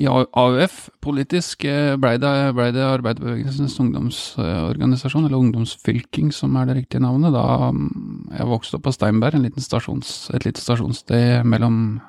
i 0.00 0.08
AUF. 0.10 0.80
Politisk 1.04 1.66
eh, 1.68 1.94
blei 2.00 2.16
det, 2.18 2.32
ble 2.56 2.70
det 2.74 2.82
Arbeiderbevegelsens 2.88 3.76
ungdomsorganisasjon, 3.84 5.28
eller 5.28 5.38
Ungdomsfylking 5.38 6.32
som 6.34 6.58
er 6.58 6.70
det 6.70 6.80
riktige 6.80 7.04
navnet, 7.04 7.36
da 7.36 7.70
mm, 7.70 8.32
jeg 8.34 8.50
vokste 8.50 8.80
opp 8.80 8.88
på 8.88 8.96
Steinberg, 8.96 9.46
stasjons, 9.62 10.14
et 10.34 10.48
lite 10.48 10.64
stasjonssted 10.64 11.46
mellom 11.46 12.00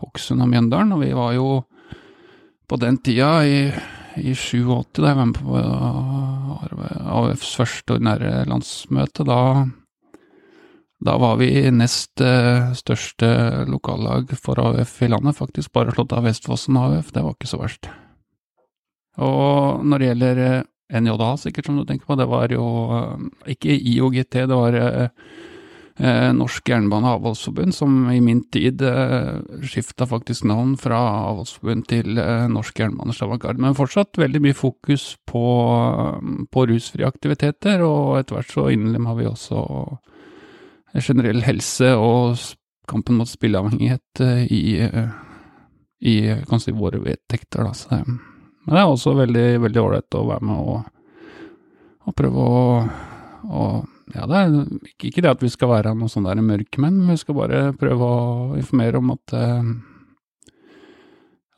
Hokksund 0.00 0.40
og 0.40 0.48
Mjøndalen. 0.54 0.96
Og 0.96 1.04
vi 1.04 1.12
var 1.18 1.36
jo 1.36 1.48
på 2.64 2.80
den 2.80 2.96
tida, 3.04 3.42
i, 3.44 3.66
i 4.24 4.32
87, 4.32 5.02
da 5.02 5.10
jeg 5.10 5.20
var 5.20 5.28
med 5.28 5.36
på 5.42 5.60
AUFs 6.72 7.54
første 7.58 7.96
ordinære 7.96 8.44
landsmøte, 8.50 9.26
da, 9.28 9.40
da 11.04 11.16
var 11.20 11.38
vi 11.40 11.50
nest 11.74 12.22
uh, 12.24 12.72
største 12.76 13.28
lokallag 13.70 14.32
for 14.40 14.60
AUF 14.60 14.96
i 15.04 15.10
landet, 15.12 15.38
faktisk 15.38 15.72
bare 15.74 15.94
slått 15.94 16.14
av 16.16 16.26
Vestfossen 16.28 16.78
AUF, 16.80 17.12
det 17.14 17.24
var 17.24 17.36
ikke 17.36 17.50
så 17.50 17.60
verst. 17.60 17.90
Og 19.22 19.84
når 19.86 20.00
det 20.00 20.06
gjelder 20.08 20.40
eh, 20.42 20.62
NJA, 21.00 21.28
sikkert 21.38 21.68
som 21.68 21.76
du 21.78 21.84
tenker 21.86 22.08
på, 22.08 22.16
det 22.18 22.26
var 22.30 22.50
jo 22.50 22.64
uh, 22.90 23.26
ikke 23.50 23.76
IOGT, 23.76 24.40
det 24.50 24.58
var 24.58 24.78
eh, 24.78 25.28
Norsk 25.94 26.68
Jernbane 26.68 27.06
Avholdsforbund, 27.06 27.74
som 27.74 28.10
i 28.10 28.18
min 28.20 28.40
tid 28.50 28.82
eh, 28.82 29.36
skifta 29.62 30.08
faktisk 30.10 30.42
navn 30.50 30.72
fra 30.80 30.98
avholdsforbund 31.30 31.86
til 31.86 32.18
eh, 32.18 32.48
Norsk 32.50 32.80
Jernbane 32.82 33.14
Stavanger. 33.14 33.54
Men 33.62 33.76
fortsatt 33.78 34.18
veldig 34.18 34.42
mye 34.42 34.56
fokus 34.58 35.12
på, 35.30 35.44
på 36.50 36.66
rusfrie 36.66 37.06
aktiviteter, 37.06 37.84
og 37.86 38.18
etter 38.18 38.40
hvert 38.40 38.50
så 38.56 38.66
innlemma 38.74 39.14
vi 39.20 39.28
også 39.30 39.62
generell 40.98 41.42
helse 41.46 41.94
og 41.94 42.42
kampen 42.90 43.16
mot 43.22 43.30
spilleavhengighet 43.30 44.20
eh, 44.20 44.44
i, 44.52 44.80
eh, 44.82 45.08
i 46.00 46.16
kanskje 46.48 46.74
våre 46.74 46.98
vedtekter. 47.06 47.64
Da. 47.64 47.72
Så, 47.74 48.02
men 48.02 48.74
det 48.74 48.82
er 48.82 48.90
også 48.90 49.14
veldig 49.14 49.82
ålreit 49.86 50.18
å 50.18 50.26
være 50.28 50.50
med 50.50 50.74
og, 50.74 51.50
og 52.04 52.18
prøve 52.18 52.50
å, 52.50 52.70
å 53.46 53.66
ja, 54.12 54.26
det 54.28 54.36
er 54.36 54.54
ikke, 54.98 55.22
det 55.22 55.30
at 55.30 55.42
vi 55.42 55.50
skal 55.52 55.70
være 55.70 55.94
noen 55.96 56.12
sånne 56.12 56.34
der 56.34 56.44
mørkemenn, 56.44 57.00
men 57.00 57.14
vi 57.14 57.20
skal 57.22 57.38
bare 57.38 57.60
prøve 57.78 58.08
å 58.08 58.24
informere 58.58 59.00
om 59.00 59.14
at 59.14 59.34
uh, 59.38 59.70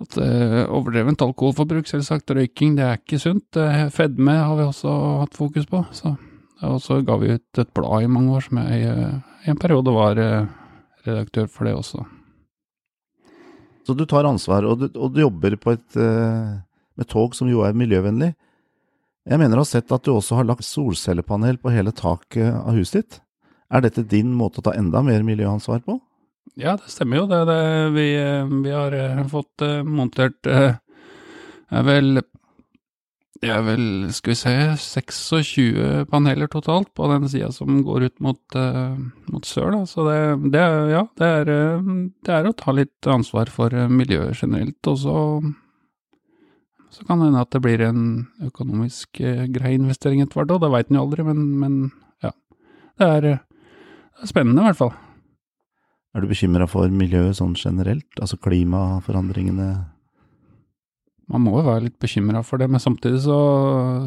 at 0.05 0.19
uh, 0.21 0.63
overdrevent 0.77 1.25
alkoholforbruk, 1.25 1.89
selvsagt, 1.89 2.31
røyking, 2.37 2.77
det 2.79 2.85
er 2.85 3.01
ikke 3.01 3.19
sunt. 3.23 3.49
Uh, 3.57 3.89
fedme 3.95 4.37
har 4.37 4.55
vi 4.59 4.69
også 4.69 4.95
hatt 5.25 5.39
fokus 5.39 5.67
på. 5.71 5.83
Så, 5.97 6.13
og 6.69 6.79
så 6.85 7.01
ga 7.07 7.17
vi 7.23 7.33
ut 7.35 7.63
et 7.63 7.73
blad 7.75 8.05
i 8.05 8.13
mange 8.13 8.37
år 8.37 8.47
som 8.47 8.61
jeg 8.61 8.85
i 9.47 9.51
en 9.51 9.59
periode 9.61 9.95
var 9.95 10.21
redaktør 11.07 11.49
for 11.51 11.67
det 11.67 11.75
også. 11.79 12.05
Så 13.87 13.95
du 13.95 14.05
tar 14.09 14.27
ansvar, 14.29 14.67
og 14.67 14.83
du, 14.83 14.89
og 14.99 15.15
du 15.15 15.23
jobber 15.23 15.55
et, 15.55 15.97
med 15.97 17.09
tog 17.09 17.37
som 17.39 17.49
jo 17.49 17.63
er 17.65 17.77
miljøvennlig. 17.79 18.33
Jeg 19.27 19.41
mener 19.43 19.59
å 19.59 19.65
ha 19.65 19.67
sett 19.67 19.91
at 19.91 20.05
du 20.07 20.13
også 20.15 20.39
har 20.39 20.47
lagt 20.47 20.67
solcellepanel 20.67 21.59
på 21.59 21.73
hele 21.75 21.91
taket 21.95 22.47
av 22.61 22.77
huset 22.79 23.01
ditt. 23.01 23.19
Er 23.75 23.83
dette 23.83 24.07
din 24.07 24.31
måte 24.39 24.63
å 24.63 24.67
ta 24.69 24.77
enda 24.79 25.03
mer 25.03 25.27
miljøansvar 25.27 25.83
på? 25.83 25.99
Ja, 26.55 26.77
det 26.79 26.93
stemmer 26.93 27.25
jo. 27.25 27.27
Det, 27.31 27.41
det, 27.49 27.61
vi, 27.97 28.07
vi, 28.63 28.71
har 28.71 28.95
eh, 28.95 29.25
fått 29.29 29.67
uh, 29.67 29.83
montert 29.83 30.47
er 30.47 30.79
vel 31.83 32.23
Det 33.43 33.51
er 33.51 33.67
vel, 33.67 33.83
skal 34.15 34.33
vi 34.33 34.39
se, 34.39 34.55
26 34.81 36.07
paneler 36.09 36.47
totalt 36.49 36.93
på 36.95 37.11
den 37.11 37.27
sida 37.29 37.51
som 37.53 37.83
går 37.85 38.07
ut 38.07 38.23
mot, 38.25 38.57
mot 39.29 39.45
sør, 39.45 39.75
da. 39.75 39.83
Så 39.91 40.07
det, 40.07 40.21
det, 40.55 40.63
ja, 40.95 41.03
det 41.19 41.33
er, 41.43 41.51
det 42.25 42.33
er, 42.33 42.49
å 42.49 42.57
ta 42.57 42.73
litt 42.73 43.11
ansvar 43.11 43.51
for 43.53 43.75
miljøet 43.91 44.41
generelt. 44.41 44.81
Og 44.89 45.03
så, 45.03 45.19
så 46.97 47.05
kan 47.05 47.21
det 47.21 47.29
hende 47.29 47.43
at 47.45 47.53
det 47.53 47.63
blir 47.65 47.83
en 47.85 48.05
økonomisk 48.47 49.21
eh, 49.21 49.45
grei 49.53 49.75
investering 49.77 50.23
etter 50.25 50.41
hvert 50.41 50.55
òg, 50.55 50.63
det 50.65 50.73
veit 50.73 50.93
en 50.93 50.99
jo 50.99 51.03
aldri, 51.05 51.27
men, 51.27 51.43
men, 51.61 51.75
ja. 52.25 52.33
Det 52.97 53.11
er, 53.19 53.27
det 53.27 54.25
er 54.25 54.33
spennende 54.33 54.65
i 54.65 54.71
hvert 54.71 54.81
fall. 54.81 54.95
Er 56.17 56.25
du 56.25 56.31
bekymra 56.31 56.65
for 56.71 56.89
miljøet 56.89 57.37
sånn 57.37 57.53
generelt, 57.61 58.09
altså 58.17 58.41
klimaforandringene? 58.41 59.69
man 61.33 61.43
må 61.43 61.59
jo 61.59 61.67
være 61.67 61.87
litt 61.89 61.99
bekymra 62.03 62.43
for 62.47 62.63
det, 62.63 62.69
men 62.71 62.83
samtidig 62.83 63.21
så, 63.25 63.39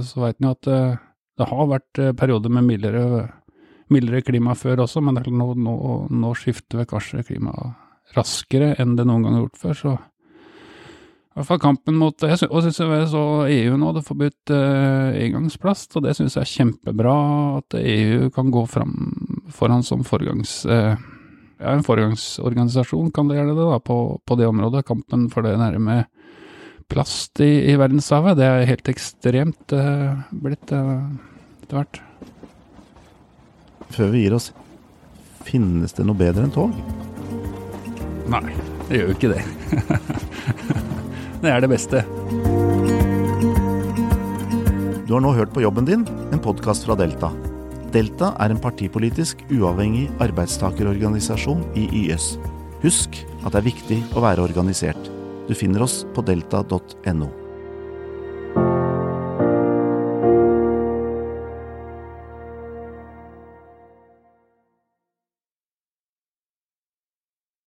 så 0.06 0.24
veit 0.24 0.40
en 0.40 0.50
jo 0.50 0.56
at 0.56 0.72
eh, 0.72 1.00
det, 1.40 1.48
har 1.50 1.72
vært 1.72 2.02
eh, 2.02 2.16
perioder 2.18 2.54
med 2.56 2.68
mildere, 2.68 3.26
mildere 3.92 4.24
klima 4.26 4.56
før 4.58 4.86
også, 4.86 5.04
men 5.04 5.20
nå, 5.20 5.50
nå, 5.60 5.76
nå 6.10 6.34
skifter 6.40 6.82
vi 6.82 6.88
kanskje 6.90 7.26
klimaet 7.28 7.76
raskere 8.16 8.72
enn 8.82 8.96
det 8.98 9.06
noen 9.06 9.26
gang 9.26 9.36
har 9.36 9.44
gjort 9.46 9.64
før, 9.64 9.76
så 9.78 9.98
i 11.30 11.38
hvert 11.38 11.48
fall 11.52 11.62
kampen 11.62 11.96
mot 11.96 12.26
jeg 12.26 12.40
synes, 12.40 12.52
Og 12.52 12.64
syns 12.66 12.80
jeg 12.82 13.10
så 13.12 13.24
EU 13.46 13.76
nå 13.78 13.92
hadde 13.92 14.02
forbudt 14.08 14.52
uh, 14.52 15.14
engangsplast, 15.14 15.94
og 15.96 16.04
det 16.04 16.16
syns 16.18 16.36
jeg 16.36 16.42
er 16.42 16.54
kjempebra 16.56 17.16
at 17.60 17.78
EU 17.80 18.32
kan 18.34 18.50
gå 18.54 18.66
fram 18.70 18.96
foran 19.54 19.86
som 19.86 20.04
foregangs... 20.08 20.64
Uh, 20.66 20.98
ja, 21.60 21.74
en 21.74 21.84
foregangsorganisasjon, 21.84 23.12
kan 23.12 23.28
det 23.28 23.36
gjøre 23.36 23.52
det, 23.52 23.68
da, 23.68 23.80
på, 23.84 23.98
på 24.24 24.38
det 24.40 24.48
området. 24.48 24.86
Kampen 24.88 25.28
for 25.32 25.46
det 25.46 25.58
nære 25.60 25.82
med 25.84 26.06
plast 26.90 27.42
i, 27.44 27.52
i 27.70 27.76
verdenshavet. 27.78 28.38
Det 28.40 28.48
er 28.48 28.70
helt 28.72 28.92
ekstremt 28.92 29.76
uh, 29.76 30.24
blitt 30.32 30.74
uh, 30.74 31.04
etter 31.62 31.82
hvert. 31.82 32.02
Før 33.94 34.14
vi 34.16 34.26
gir 34.26 34.38
oss, 34.38 34.52
finnes 35.46 35.96
det 35.98 36.08
noe 36.08 36.18
bedre 36.18 36.48
enn 36.48 36.56
tog? 36.56 36.76
Nei, 38.30 38.46
det 38.88 39.02
gjør 39.02 39.10
jo 39.12 39.18
ikke 39.18 39.34
det. 39.36 40.79
det 41.44 41.52
er 41.52 41.64
det 41.64 41.72
beste. 41.72 42.04
Du 45.08 45.16
har 45.16 45.24
nå 45.26 45.32
hørt 45.34 45.54
på 45.56 45.64
Jobben 45.64 45.88
din, 45.88 46.06
en 46.06 46.42
podkast 46.44 46.86
fra 46.86 46.98
Delta. 47.00 47.32
Delta 47.94 48.36
er 48.44 48.54
en 48.54 48.62
partipolitisk 48.62 49.42
uavhengig 49.50 50.06
arbeidstakerorganisasjon 50.22 51.64
i 51.80 51.88
YS. 52.04 52.36
Husk 52.84 53.24
at 53.42 53.56
det 53.56 53.64
er 53.64 53.70
viktig 53.72 54.00
å 54.14 54.24
være 54.28 54.46
organisert. 54.46 55.10
Du 55.50 55.56
finner 55.58 55.88
oss 55.88 56.04
på 56.14 56.22
delta.no. 56.28 57.32